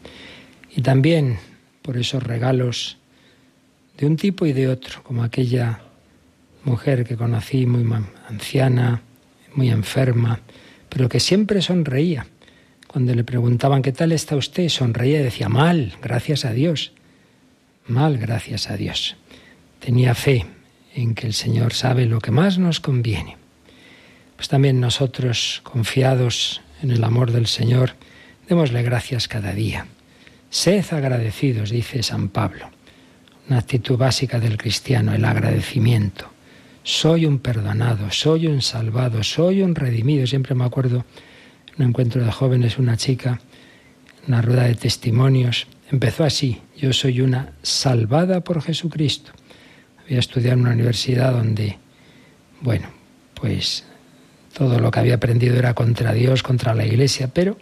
Y 0.73 0.81
también 0.81 1.39
por 1.81 1.97
esos 1.97 2.23
regalos 2.23 2.99
de 3.97 4.05
un 4.05 4.15
tipo 4.15 4.45
y 4.45 4.53
de 4.53 4.69
otro, 4.69 5.03
como 5.03 5.23
aquella 5.23 5.81
mujer 6.63 7.03
que 7.03 7.17
conocí 7.17 7.65
muy 7.65 7.85
anciana, 8.29 9.01
muy 9.53 9.69
enferma, 9.69 10.39
pero 10.87 11.09
que 11.09 11.19
siempre 11.19 11.61
sonreía. 11.61 12.25
Cuando 12.87 13.13
le 13.13 13.25
preguntaban 13.25 13.81
qué 13.81 13.91
tal 13.91 14.13
está 14.13 14.37
usted, 14.37 14.69
sonreía 14.69 15.19
y 15.19 15.23
decía 15.23 15.49
mal, 15.49 15.97
gracias 16.01 16.45
a 16.45 16.53
Dios. 16.53 16.93
Mal, 17.87 18.17
gracias 18.19 18.69
a 18.69 18.77
Dios. 18.77 19.17
Tenía 19.81 20.15
fe 20.15 20.45
en 20.95 21.15
que 21.15 21.27
el 21.27 21.33
Señor 21.33 21.73
sabe 21.73 22.05
lo 22.05 22.19
que 22.19 22.31
más 22.31 22.57
nos 22.57 22.79
conviene. 22.79 23.37
Pues 24.35 24.47
también 24.47 24.79
nosotros, 24.79 25.61
confiados 25.63 26.61
en 26.81 26.91
el 26.91 27.03
amor 27.03 27.31
del 27.31 27.47
Señor, 27.47 27.95
démosle 28.47 28.83
gracias 28.83 29.27
cada 29.27 29.53
día. 29.53 29.87
Sed 30.49 30.85
agradecidos, 30.91 31.69
dice 31.69 32.03
San 32.03 32.29
Pablo. 32.29 32.69
Una 33.47 33.59
actitud 33.59 33.97
básica 33.97 34.39
del 34.39 34.57
cristiano, 34.57 35.13
el 35.13 35.25
agradecimiento. 35.25 36.29
Soy 36.83 37.25
un 37.25 37.39
perdonado, 37.39 38.11
soy 38.11 38.47
un 38.47 38.61
salvado, 38.61 39.23
soy 39.23 39.61
un 39.61 39.75
redimido. 39.75 40.27
Siempre 40.27 40.55
me 40.55 40.65
acuerdo 40.65 41.05
en 41.75 41.83
un 41.83 41.89
encuentro 41.89 42.23
de 42.23 42.31
jóvenes, 42.31 42.77
una 42.77 42.97
chica, 42.97 43.39
una 44.27 44.41
rueda 44.41 44.63
de 44.63 44.75
testimonios, 44.75 45.67
empezó 45.91 46.23
así, 46.23 46.61
yo 46.77 46.93
soy 46.93 47.21
una 47.21 47.53
salvada 47.61 48.41
por 48.41 48.61
Jesucristo. 48.61 49.31
Había 50.13 50.19
estudiado 50.19 50.53
en 50.53 50.61
una 50.61 50.73
universidad 50.73 51.31
donde, 51.31 51.79
bueno, 52.61 52.87
pues 53.33 53.83
todo 54.55 54.77
lo 54.77 54.91
que 54.91 54.99
había 54.99 55.15
aprendido 55.15 55.57
era 55.57 55.73
contra 55.73 56.13
Dios, 56.13 56.43
contra 56.43 56.75
la 56.75 56.85
Iglesia, 56.85 57.31
pero 57.33 57.57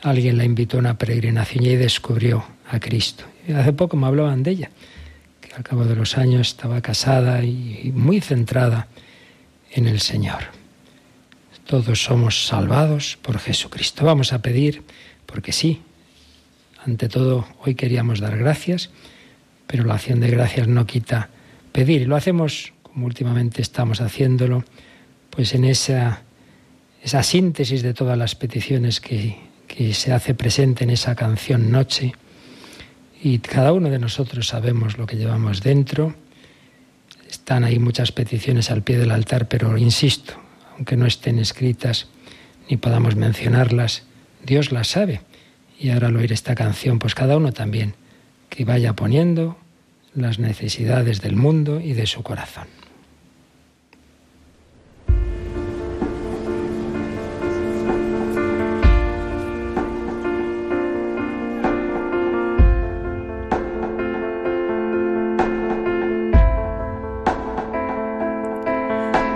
alguien 0.00 0.38
la 0.38 0.44
invitó 0.44 0.76
a 0.76 0.80
una 0.80 0.98
peregrinación 0.98 1.64
y 1.64 1.70
ahí 1.70 1.76
descubrió 1.76 2.44
a 2.70 2.78
Cristo. 2.78 3.24
Hace 3.52 3.72
poco 3.72 3.96
me 3.96 4.06
hablaban 4.06 4.44
de 4.44 4.52
ella, 4.52 4.70
que 5.40 5.52
al 5.52 5.64
cabo 5.64 5.84
de 5.84 5.96
los 5.96 6.16
años 6.16 6.46
estaba 6.46 6.80
casada 6.80 7.42
y 7.42 7.90
muy 7.92 8.20
centrada 8.20 8.86
en 9.72 9.88
el 9.88 9.98
Señor. 9.98 10.44
Todos 11.66 12.04
somos 12.04 12.46
salvados 12.46 13.18
por 13.20 13.40
Jesucristo. 13.40 14.04
Vamos 14.04 14.32
a 14.32 14.40
pedir, 14.40 14.84
porque 15.26 15.50
sí, 15.50 15.82
ante 16.86 17.08
todo 17.08 17.48
hoy 17.64 17.74
queríamos 17.74 18.20
dar 18.20 18.38
gracias, 18.38 18.90
pero 19.66 19.82
la 19.82 19.94
acción 19.94 20.20
de 20.20 20.30
gracias 20.30 20.68
no 20.68 20.86
quita 20.86 21.30
pedir. 21.74 22.02
Y 22.02 22.04
lo 22.06 22.14
hacemos, 22.14 22.72
como 22.84 23.06
últimamente 23.06 23.60
estamos 23.60 24.00
haciéndolo, 24.00 24.64
pues 25.30 25.54
en 25.54 25.64
esa, 25.64 26.22
esa 27.02 27.22
síntesis 27.24 27.82
de 27.82 27.92
todas 27.92 28.16
las 28.16 28.36
peticiones 28.36 29.00
que, 29.00 29.36
que 29.66 29.92
se 29.92 30.12
hace 30.12 30.34
presente 30.34 30.84
en 30.84 30.90
esa 30.90 31.16
canción 31.16 31.72
Noche. 31.72 32.14
Y 33.20 33.40
cada 33.40 33.72
uno 33.72 33.90
de 33.90 33.98
nosotros 33.98 34.46
sabemos 34.46 34.98
lo 34.98 35.06
que 35.06 35.16
llevamos 35.16 35.62
dentro. 35.62 36.14
Están 37.28 37.64
ahí 37.64 37.80
muchas 37.80 38.12
peticiones 38.12 38.70
al 38.70 38.82
pie 38.82 38.96
del 38.96 39.10
altar, 39.10 39.48
pero 39.48 39.76
insisto, 39.76 40.34
aunque 40.76 40.96
no 40.96 41.06
estén 41.06 41.40
escritas 41.40 42.06
ni 42.70 42.76
podamos 42.76 43.16
mencionarlas, 43.16 44.04
Dios 44.44 44.70
las 44.70 44.88
sabe. 44.88 45.22
Y 45.80 45.90
ahora 45.90 46.06
al 46.06 46.16
oír 46.16 46.32
esta 46.32 46.54
canción, 46.54 47.00
pues 47.00 47.16
cada 47.16 47.36
uno 47.36 47.52
también 47.52 47.94
que 48.48 48.64
vaya 48.64 48.92
poniendo 48.92 49.58
las 50.14 50.38
necesidades 50.38 51.20
del 51.20 51.36
mundo 51.36 51.80
y 51.80 51.92
de 51.92 52.06
su 52.06 52.22
corazón. 52.22 52.68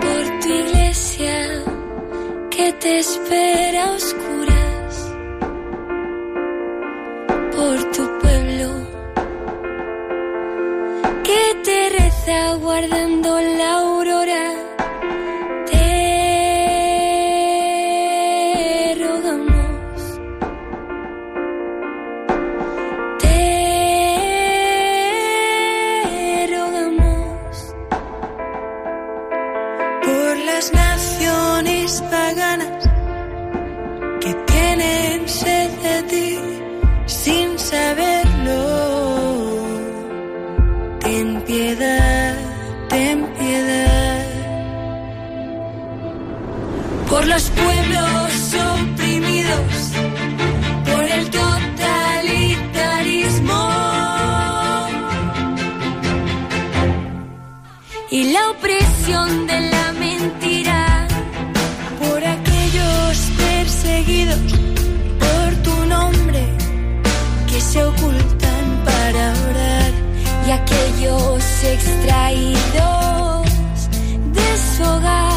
por 0.01 0.39
tu 0.41 0.49
iglesia 0.49 1.63
que 2.49 2.73
te 2.73 2.99
espera 2.99 3.91
guarden 12.87 13.18
extraídos 71.63 73.49
de 74.33 74.57
su 74.57 74.83
hogar 74.83 75.28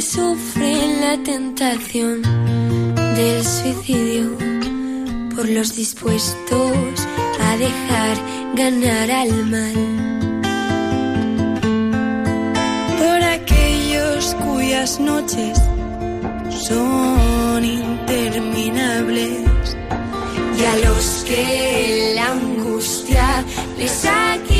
que 0.00 0.06
sufren 0.06 1.00
la 1.02 1.22
tentación 1.22 2.22
del 3.16 3.44
suicidio, 3.44 4.30
por 5.36 5.46
los 5.46 5.76
dispuestos 5.76 7.06
a 7.38 7.56
dejar 7.58 8.16
ganar 8.54 9.10
al 9.10 9.46
mal, 9.54 9.78
por 12.98 13.22
aquellos 13.36 14.34
cuyas 14.36 14.98
noches 15.00 15.58
son 16.66 17.62
interminables 17.62 19.76
y 20.58 20.64
a 20.64 20.76
los 20.88 21.24
que 21.28 22.12
la 22.14 22.32
angustia 22.32 23.44
les 23.76 24.06
ha 24.06 24.38
quitado 24.48 24.59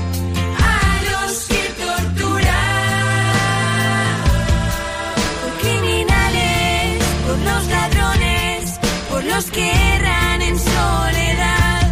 los 9.41 9.49
que 9.49 9.71
erran 9.95 10.41
en 10.43 10.59
soledad, 10.59 11.91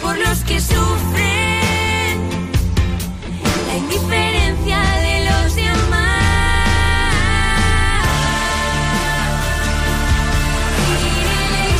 por 0.00 0.16
los 0.16 0.44
que 0.44 0.60
sufren 0.60 2.30
la 3.66 3.76
indiferencia 3.76 4.78
de 4.78 5.24
los 5.24 5.56
demás. 5.56 5.90
Irene 11.18 11.70
y 11.72 11.74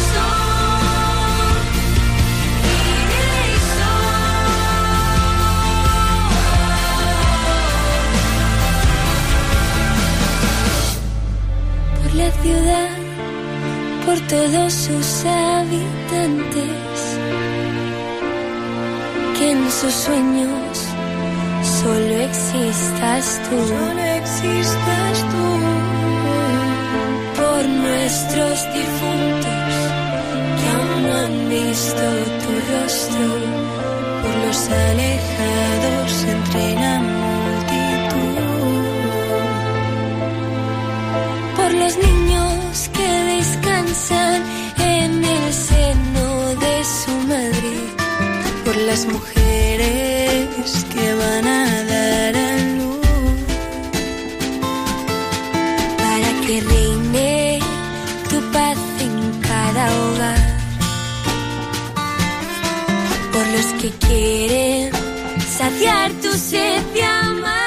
Por 12.02 12.12
la 12.14 12.30
ciudad 12.42 12.89
todos 14.18 14.72
sus 14.72 15.24
habitantes, 15.24 16.98
que 19.38 19.52
en 19.52 19.70
sus 19.70 19.92
sueños 19.92 20.78
solo 21.82 22.14
existas 22.28 23.40
tú. 23.48 23.56
Solo 23.68 24.02
existas 24.20 25.14
tú. 25.32 25.46
Por 27.40 27.68
nuestros 27.68 28.56
difuntos 28.74 29.72
que 30.58 30.66
aún 30.76 31.02
no 31.06 31.12
han 31.24 31.48
visto 31.48 32.02
tu 32.42 32.50
rostro, 32.72 33.26
por 34.22 34.34
los 34.46 34.70
alejados 34.70 36.24
entre 36.24 36.74
en 43.90 45.24
el 45.24 45.52
seno 45.52 46.54
de 46.54 46.84
su 46.84 47.10
madre, 47.26 47.74
por 48.64 48.76
las 48.76 49.04
mujeres 49.06 50.86
que 50.94 51.14
van 51.14 51.46
a 51.48 51.84
dar 51.84 52.36
a 52.36 52.56
luz, 52.78 53.40
para 55.98 56.30
que 56.46 56.60
reine 56.60 57.58
tu 58.28 58.40
paz 58.52 58.78
en 59.00 59.40
cada 59.40 59.84
hogar, 60.02 60.60
por 63.32 63.46
los 63.48 63.66
que 63.80 63.90
quieren 64.06 64.92
saciar 65.58 66.12
tu 66.22 66.30
sed 66.38 66.80
de 66.94 67.02
amar. 67.02 67.59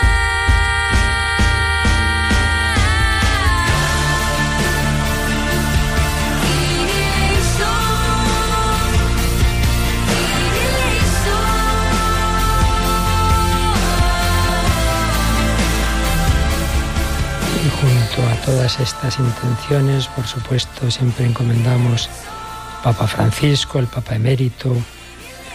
Todas 18.46 18.80
estas 18.80 19.20
intenciones, 19.20 20.08
por 20.08 20.28
supuesto, 20.28 20.92
siempre 20.92 21.26
encomendamos 21.26 22.10
al 22.10 22.84
Papa 22.84 23.08
Francisco, 23.08 23.80
el 23.80 23.88
Papa 23.88 24.16
Emérito, 24.16 24.76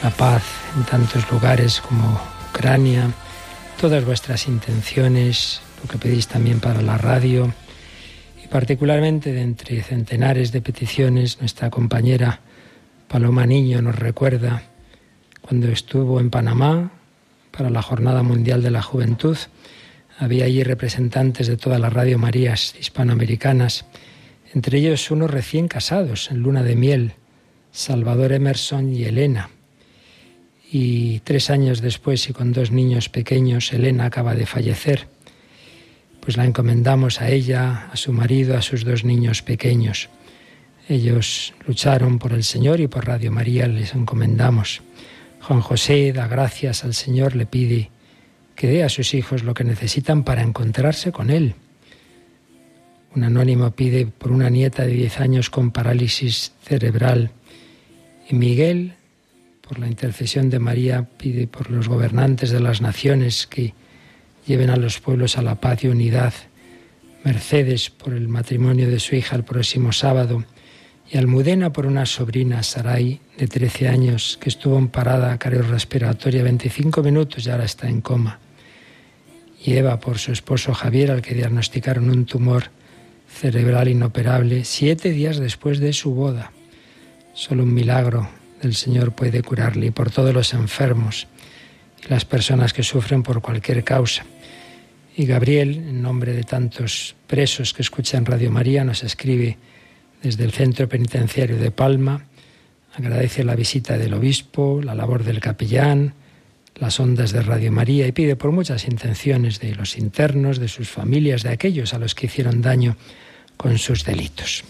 la 0.03 0.11
paz 0.11 0.43
en 0.77 0.85
tantos 0.85 1.31
lugares 1.31 1.81
como 1.81 2.19
Ucrania, 2.51 3.11
todas 3.81 4.05
vuestras 4.05 4.49
intenciones, 4.49 5.61
lo 5.83 5.89
que 5.89 5.99
pedís 5.99 6.29
también 6.29 6.61
para 6.61 6.81
la 6.81 6.97
radio, 6.97 7.53
y 8.43 8.49
particularmente 8.49 9.33
de 9.33 9.43
entre 9.43 9.83
centenares 9.83 10.51
de 10.53 10.63
peticiones, 10.63 11.41
nuestra 11.41 11.69
compañera 11.69 12.41
Paloma 13.07 13.45
Niño 13.45 13.83
nos 13.83 13.97
recuerda 13.97 14.63
cuando 15.43 15.69
estuvo 15.69 16.21
en 16.21 16.31
Panamá 16.31 16.91
para 17.51 17.69
la 17.69 17.83
Jornada 17.83 18.23
Mundial 18.23 18.63
de 18.63 18.71
la 18.71 18.83
Juventud, 18.83 19.37
había 20.19 20.47
allí 20.47 20.65
representantes 20.65 21.47
de 21.47 21.57
todas 21.57 21.81
las 21.81 21.93
Radio 21.93 22.19
Marías 22.19 22.75
hispanoamericanas, 22.79 23.87
entre 24.53 24.79
ellos 24.79 25.11
unos 25.11 25.31
recién 25.31 25.69
casados 25.69 26.31
en 26.31 26.41
luna 26.41 26.63
de 26.63 26.75
miel, 26.75 27.13
Salvador 27.71 28.33
Emerson 28.33 28.93
y 28.93 29.05
Elena. 29.05 29.51
Y 30.71 31.21
tres 31.21 31.51
años 31.51 31.81
después 31.81 32.29
y 32.29 32.33
con 32.33 32.53
dos 32.53 32.73
niños 32.73 33.09
pequeños, 33.09 33.73
Elena 33.73 34.07
acaba 34.07 34.35
de 34.35 34.45
fallecer. 34.45 35.07
Pues 36.21 36.37
la 36.37 36.45
encomendamos 36.45 37.21
a 37.21 37.31
ella, 37.31 37.89
a 37.93 37.97
su 37.97 38.13
marido, 38.13 38.57
a 38.57 38.63
sus 38.63 38.85
dos 38.85 39.05
niños 39.05 39.43
pequeños. 39.43 40.09
Ellos 40.89 41.55
lucharon 41.67 42.19
por 42.19 42.33
el 42.33 42.45
Señor 42.45 42.81
y 42.81 42.89
por 42.89 43.07
Radio 43.07 43.31
María 43.31 43.69
les 43.69 43.95
encomendamos. 43.95 44.83
Juan 45.41 45.61
José 45.61 46.13
da 46.13 46.27
gracias 46.27 46.85
al 46.85 46.95
Señor, 46.95 47.37
le 47.37 47.47
pide 47.47 47.91
que 48.59 48.67
dé 48.67 48.83
a 48.83 48.89
sus 48.89 49.15
hijos 49.15 49.45
lo 49.45 49.55
que 49.55 49.63
necesitan 49.63 50.25
para 50.25 50.43
encontrarse 50.43 51.13
con 51.13 51.31
Él. 51.31 51.55
Un 53.15 53.23
anónimo 53.23 53.71
pide 53.71 54.07
por 54.07 54.33
una 54.33 54.51
nieta 54.51 54.85
de 54.85 54.95
10 54.95 55.21
años 55.21 55.49
con 55.49 55.71
parálisis 55.71 56.53
cerebral. 56.65 57.31
Y 58.29 58.35
Miguel, 58.35 58.95
por 59.61 59.79
la 59.79 59.87
intercesión 59.87 60.51
de 60.51 60.59
María, 60.59 61.09
pide 61.19 61.47
por 61.47 61.71
los 61.71 61.89
gobernantes 61.89 62.51
de 62.51 62.59
las 62.59 62.81
naciones 62.81 63.47
que 63.47 63.75
lleven 64.45 64.71
a 64.71 64.77
los 64.77 64.99
pueblos 64.99 65.39
a 65.39 65.43
la 65.43 65.55
paz 65.55 65.85
y 65.85 65.89
unidad. 65.89 66.35
Mercedes 67.23 67.91
por 67.91 68.13
el 68.13 68.27
matrimonio 68.27 68.91
de 68.91 68.99
su 68.99 69.15
hija 69.15 69.37
el 69.37 69.45
próximo 69.45 69.93
sábado. 69.93 70.43
Y 71.09 71.17
Almudena 71.17 71.73
por 71.73 71.87
una 71.87 72.07
sobrina, 72.07 72.65
Saray, 72.65 73.21
de 73.37 73.47
13 73.47 73.87
años, 73.87 74.37
que 74.41 74.49
estuvo 74.49 74.77
en 74.79 74.89
parada 74.89 75.39
cardiorrespiratoria 75.39 76.43
25 76.43 77.05
minutos 77.05 77.47
y 77.47 77.51
ahora 77.51 77.65
está 77.65 77.89
en 77.89 78.01
coma 78.01 78.41
y 79.65 79.75
Eva 79.75 80.01
por 80.01 80.19
su 80.19 80.33
esposo 80.33 80.75
Javier, 80.75 81.11
al 81.11 81.23
que 81.23 81.35
diagnosticaron 81.35 82.11
un 82.11 82.27
tumor 82.27 82.71
cerebral 83.29 83.89
inoperable 83.89 84.65
siete 84.65 85.11
días 85.11 85.39
después 85.39 85.81
de 85.81 85.93
su 85.93 86.15
boda. 86.15 86.53
Solo 87.35 87.63
un 87.63 87.75
milagro 87.75 88.29
del 88.63 88.75
Señor 88.75 89.13
puede 89.13 89.43
curarle 89.43 89.87
y 89.87 89.91
por 89.91 90.11
todos 90.11 90.35
los 90.35 90.55
enfermos 90.55 91.27
y 92.05 92.09
las 92.11 92.25
personas 92.25 92.73
que 92.73 92.83
sufren 92.83 93.23
por 93.23 93.41
cualquier 93.41 93.85
causa. 93.85 94.25
Y 95.17 95.27
Gabriel, 95.27 95.77
en 95.77 96.03
nombre 96.03 96.33
de 96.33 96.45
tantos 96.45 97.17
presos 97.27 97.75
que 97.75 97.83
escuchan 97.83 98.25
Radio 98.25 98.51
María, 98.51 98.85
nos 98.85 99.03
escribe 99.03 99.59
desde 100.23 100.45
el 100.45 100.53
Centro 100.53 100.89
Penitenciario 100.89 101.59
de 101.59 101.71
Palma, 101.71 102.25
agradece 102.95 103.45
la 103.45 103.57
visita 103.57 103.99
del 103.99 104.15
obispo, 104.15 104.81
la 104.83 104.95
labor 104.95 105.25
del 105.25 105.41
capellán, 105.41 106.15
las 106.81 107.01
ondas 107.01 107.33
de 107.33 107.43
Radio 107.43 107.73
María 107.73 108.07
y 108.07 108.13
pide 108.13 108.37
por 108.37 108.53
muchas 108.53 108.87
intenciones 108.87 109.59
de 109.61 109.75
los 109.75 109.99
internos, 109.99 110.59
de 110.59 110.69
sus 110.69 110.89
familias, 110.89 111.43
de 111.43 111.51
aquellos 111.51 111.95
a 111.95 111.99
los 111.99 112.15
que 112.15 112.27
hicieron 112.27 112.63
daño 112.63 112.97
con 113.57 113.79
sus 113.79 114.05
delitos. 114.05 114.65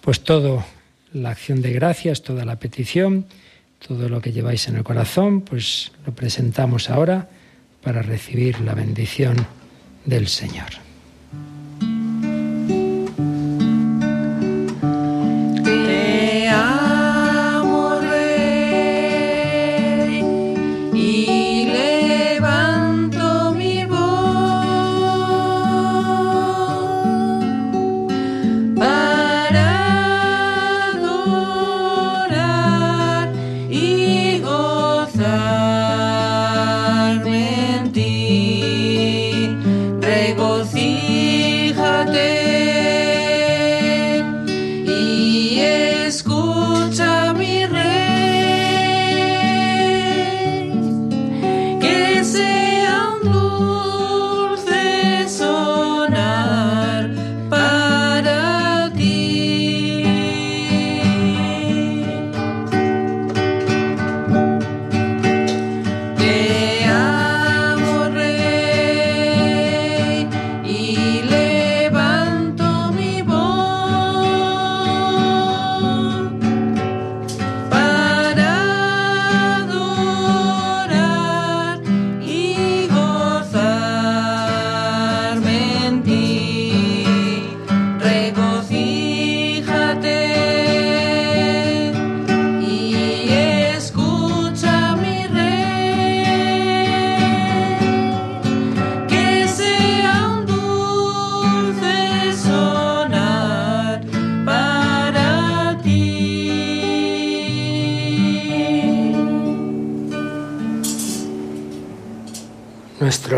Pues 0.00 0.20
todo 0.22 0.64
la 1.12 1.30
acción 1.30 1.62
de 1.62 1.72
gracias, 1.72 2.22
toda 2.22 2.44
la 2.44 2.58
petición, 2.58 3.26
todo 3.86 4.08
lo 4.08 4.20
que 4.20 4.32
lleváis 4.32 4.68
en 4.68 4.76
el 4.76 4.84
corazón, 4.84 5.40
pues 5.40 5.92
lo 6.06 6.14
presentamos 6.14 6.90
ahora 6.90 7.28
para 7.82 8.02
recibir 8.02 8.60
la 8.60 8.74
bendición 8.74 9.46
del 10.04 10.28
Señor. 10.28 10.83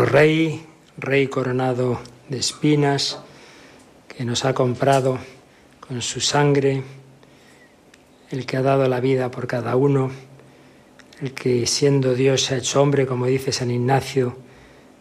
Rey, 0.07 0.65
Rey 0.97 1.27
coronado 1.27 1.99
de 2.29 2.37
espinas, 2.37 3.19
que 4.07 4.23
nos 4.23 4.45
ha 4.45 4.53
comprado 4.53 5.19
con 5.85 6.01
su 6.01 6.21
sangre, 6.21 6.81
el 8.31 8.45
que 8.45 8.55
ha 8.55 8.61
dado 8.61 8.87
la 8.87 9.01
vida 9.01 9.29
por 9.29 9.47
cada 9.47 9.75
uno, 9.75 10.09
el 11.19 11.33
que 11.33 11.67
siendo 11.67 12.15
Dios 12.15 12.43
se 12.43 12.55
ha 12.55 12.59
hecho 12.59 12.81
hombre, 12.81 13.05
como 13.05 13.25
dice 13.25 13.51
San 13.51 13.69
Ignacio, 13.69 14.37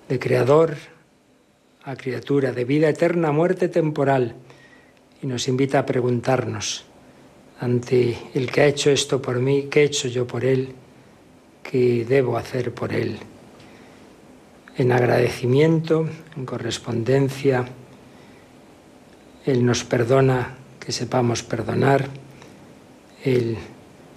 de 0.09 0.19
creador 0.19 0.77
a 1.85 1.95
criatura, 1.95 2.51
de 2.51 2.65
vida 2.65 2.89
eterna, 2.89 3.31
muerte 3.31 3.69
temporal, 3.69 4.35
y 5.23 5.29
nos 5.29 5.47
invita 5.47 5.79
a 5.79 5.87
preguntarnos 5.87 6.85
ante 7.61 8.19
el 8.35 8.51
que 8.51 8.63
ha 8.63 8.67
hecho 8.67 8.91
esto 8.91 9.23
por 9.23 9.39
mí, 9.39 9.69
¿qué 9.71 9.83
he 9.83 9.85
hecho 9.85 10.09
yo 10.09 10.27
por 10.27 10.45
él? 10.45 10.75
¿Qué 11.63 12.05
debo 12.05 12.37
hacer 12.37 12.75
por 12.75 12.93
él? 12.93 13.21
En 14.79 14.93
agradecimiento, 14.93 16.07
en 16.37 16.45
correspondencia, 16.45 17.65
Él 19.47 19.65
nos 19.65 19.85
perdona, 19.85 20.57
que 20.79 20.93
sepamos 20.93 21.43
perdonar, 21.43 22.09
Él 23.25 23.57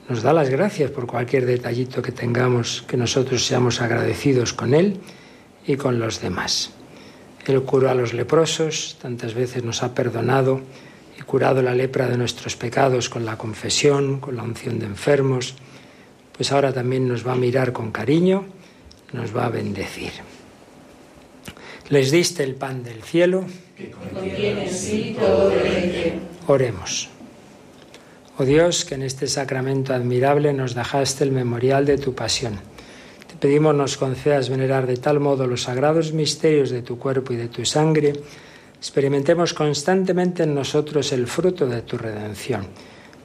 nos 0.10 0.22
da 0.22 0.34
las 0.34 0.50
gracias 0.50 0.92
por 0.92 1.08
cualquier 1.08 1.46
detallito 1.46 2.02
que 2.02 2.12
tengamos, 2.12 2.84
que 2.88 2.98
nosotros 2.98 3.46
seamos 3.46 3.80
agradecidos 3.80 4.54
con 4.54 4.74
Él 4.74 5.00
y 5.66 5.78
con 5.78 5.98
los 5.98 6.20
demás. 6.20 6.72
Él 7.46 7.62
curó 7.64 7.90
a 7.90 7.96
los 7.96 8.14
leprosos, 8.14 8.98
tantas 9.02 9.34
veces 9.34 9.64
nos 9.64 9.82
ha 9.82 9.96
perdonado 9.96 10.62
y 11.18 11.22
curado 11.22 11.62
la 11.62 11.74
lepra 11.74 12.08
de 12.08 12.18
nuestros 12.18 12.56
pecados 12.56 13.10
con 13.10 13.26
la 13.26 13.38
confesión, 13.38 14.20
con 14.20 14.36
la 14.36 14.44
unción 14.44 14.78
de 14.78 14.88
enfermos, 14.88 15.56
pues 16.36 16.52
ahora 16.52 16.74
también 16.74 17.08
nos 17.08 17.26
va 17.26 17.34
a 17.34 17.36
mirar 17.36 17.72
con 17.72 17.92
cariño, 17.92 18.46
nos 19.14 19.36
va 19.36 19.46
a 19.46 19.50
bendecir. 19.50 20.12
Les 21.90 22.12
diste 22.12 22.44
el 22.44 22.54
pan 22.54 22.84
del 22.84 23.02
cielo. 23.02 23.46
Oremos. 26.46 27.10
Oh 28.38 28.46
Dios, 28.46 28.86
que 28.86 28.94
en 28.94 29.02
este 29.02 29.26
sacramento 29.28 29.94
admirable 29.94 30.54
nos 30.54 30.76
dejaste 30.76 31.24
el 31.24 31.32
memorial 31.32 31.86
de 31.86 31.98
tu 31.98 32.14
pasión. 32.14 32.60
Te 33.28 33.36
pedimos 33.36 33.74
nos 33.74 33.98
concedas 33.98 34.50
venerar 34.50 34.86
de 34.86 34.98
tal 34.98 35.20
modo 35.20 35.48
los 35.48 35.64
sagrados 35.64 36.14
misterios 36.14 36.70
de 36.70 36.84
tu 36.84 37.00
cuerpo 37.00 37.34
y 37.34 37.38
de 37.38 37.48
tu 37.48 37.66
sangre, 37.66 38.14
experimentemos 38.78 39.56
constantemente 39.56 40.44
en 40.44 40.54
nosotros 40.54 41.12
el 41.12 41.26
fruto 41.26 41.66
de 41.66 41.82
tu 41.82 41.98
redención. 41.98 42.68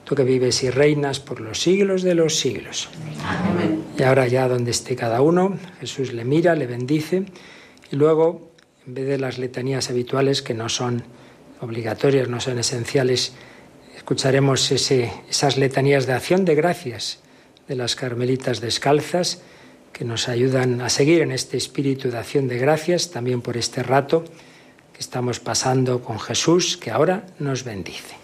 Tú 0.05 0.15
que 0.15 0.25
vives 0.25 0.63
y 0.65 0.71
reinas 0.71 1.21
por 1.21 1.41
los 1.41 1.61
siglos 1.61 2.03
de 2.03 2.15
los 2.15 2.37
siglos. 2.37 2.89
Amén. 3.27 3.85
Y 3.99 4.03
ahora 4.03 4.27
ya 4.27 4.49
donde 4.49 4.71
esté 4.71 4.97
cada 4.97 5.21
uno, 5.21 5.59
Jesús 5.81 6.13
le 6.13 6.25
mira, 6.25 6.55
le 6.55 6.67
bendice 6.67 7.25
y 7.91 7.97
luego, 7.97 8.54
en 8.87 8.95
vez 8.95 9.07
de 9.07 9.19
las 9.19 9.39
letanías 9.39 9.91
habituales 9.91 10.43
que 10.43 10.55
no 10.55 10.69
son 10.69 11.05
obligatorias, 11.61 12.29
no 12.29 12.41
son 12.41 12.59
esenciales, 12.59 13.33
escucharemos 13.97 14.71
esas 14.71 15.57
letanías 15.57 16.07
de 16.07 16.13
acción 16.13 16.45
de 16.45 16.55
gracias 16.55 17.21
de 17.69 17.77
las 17.77 17.97
carmelitas 17.97 18.61
descalzas 18.61 19.41
que 19.93 20.05
nos 20.05 20.29
ayudan 20.29 20.81
a 20.81 20.91
seguir 20.91 21.23
en 21.23 21.33
este 21.33 21.57
espíritu 21.57 22.11
de 22.11 22.19
acción 22.19 22.49
de 22.49 22.59
gracias, 22.59 23.11
también 23.11 23.41
por 23.41 23.57
este 23.57 23.83
rato 23.83 24.25
que 24.93 25.01
estamos 25.01 25.41
pasando 25.41 26.03
con 26.03 26.19
Jesús, 26.19 26.77
que 26.77 26.91
ahora 26.91 27.27
nos 27.39 27.65
bendice. 27.65 28.24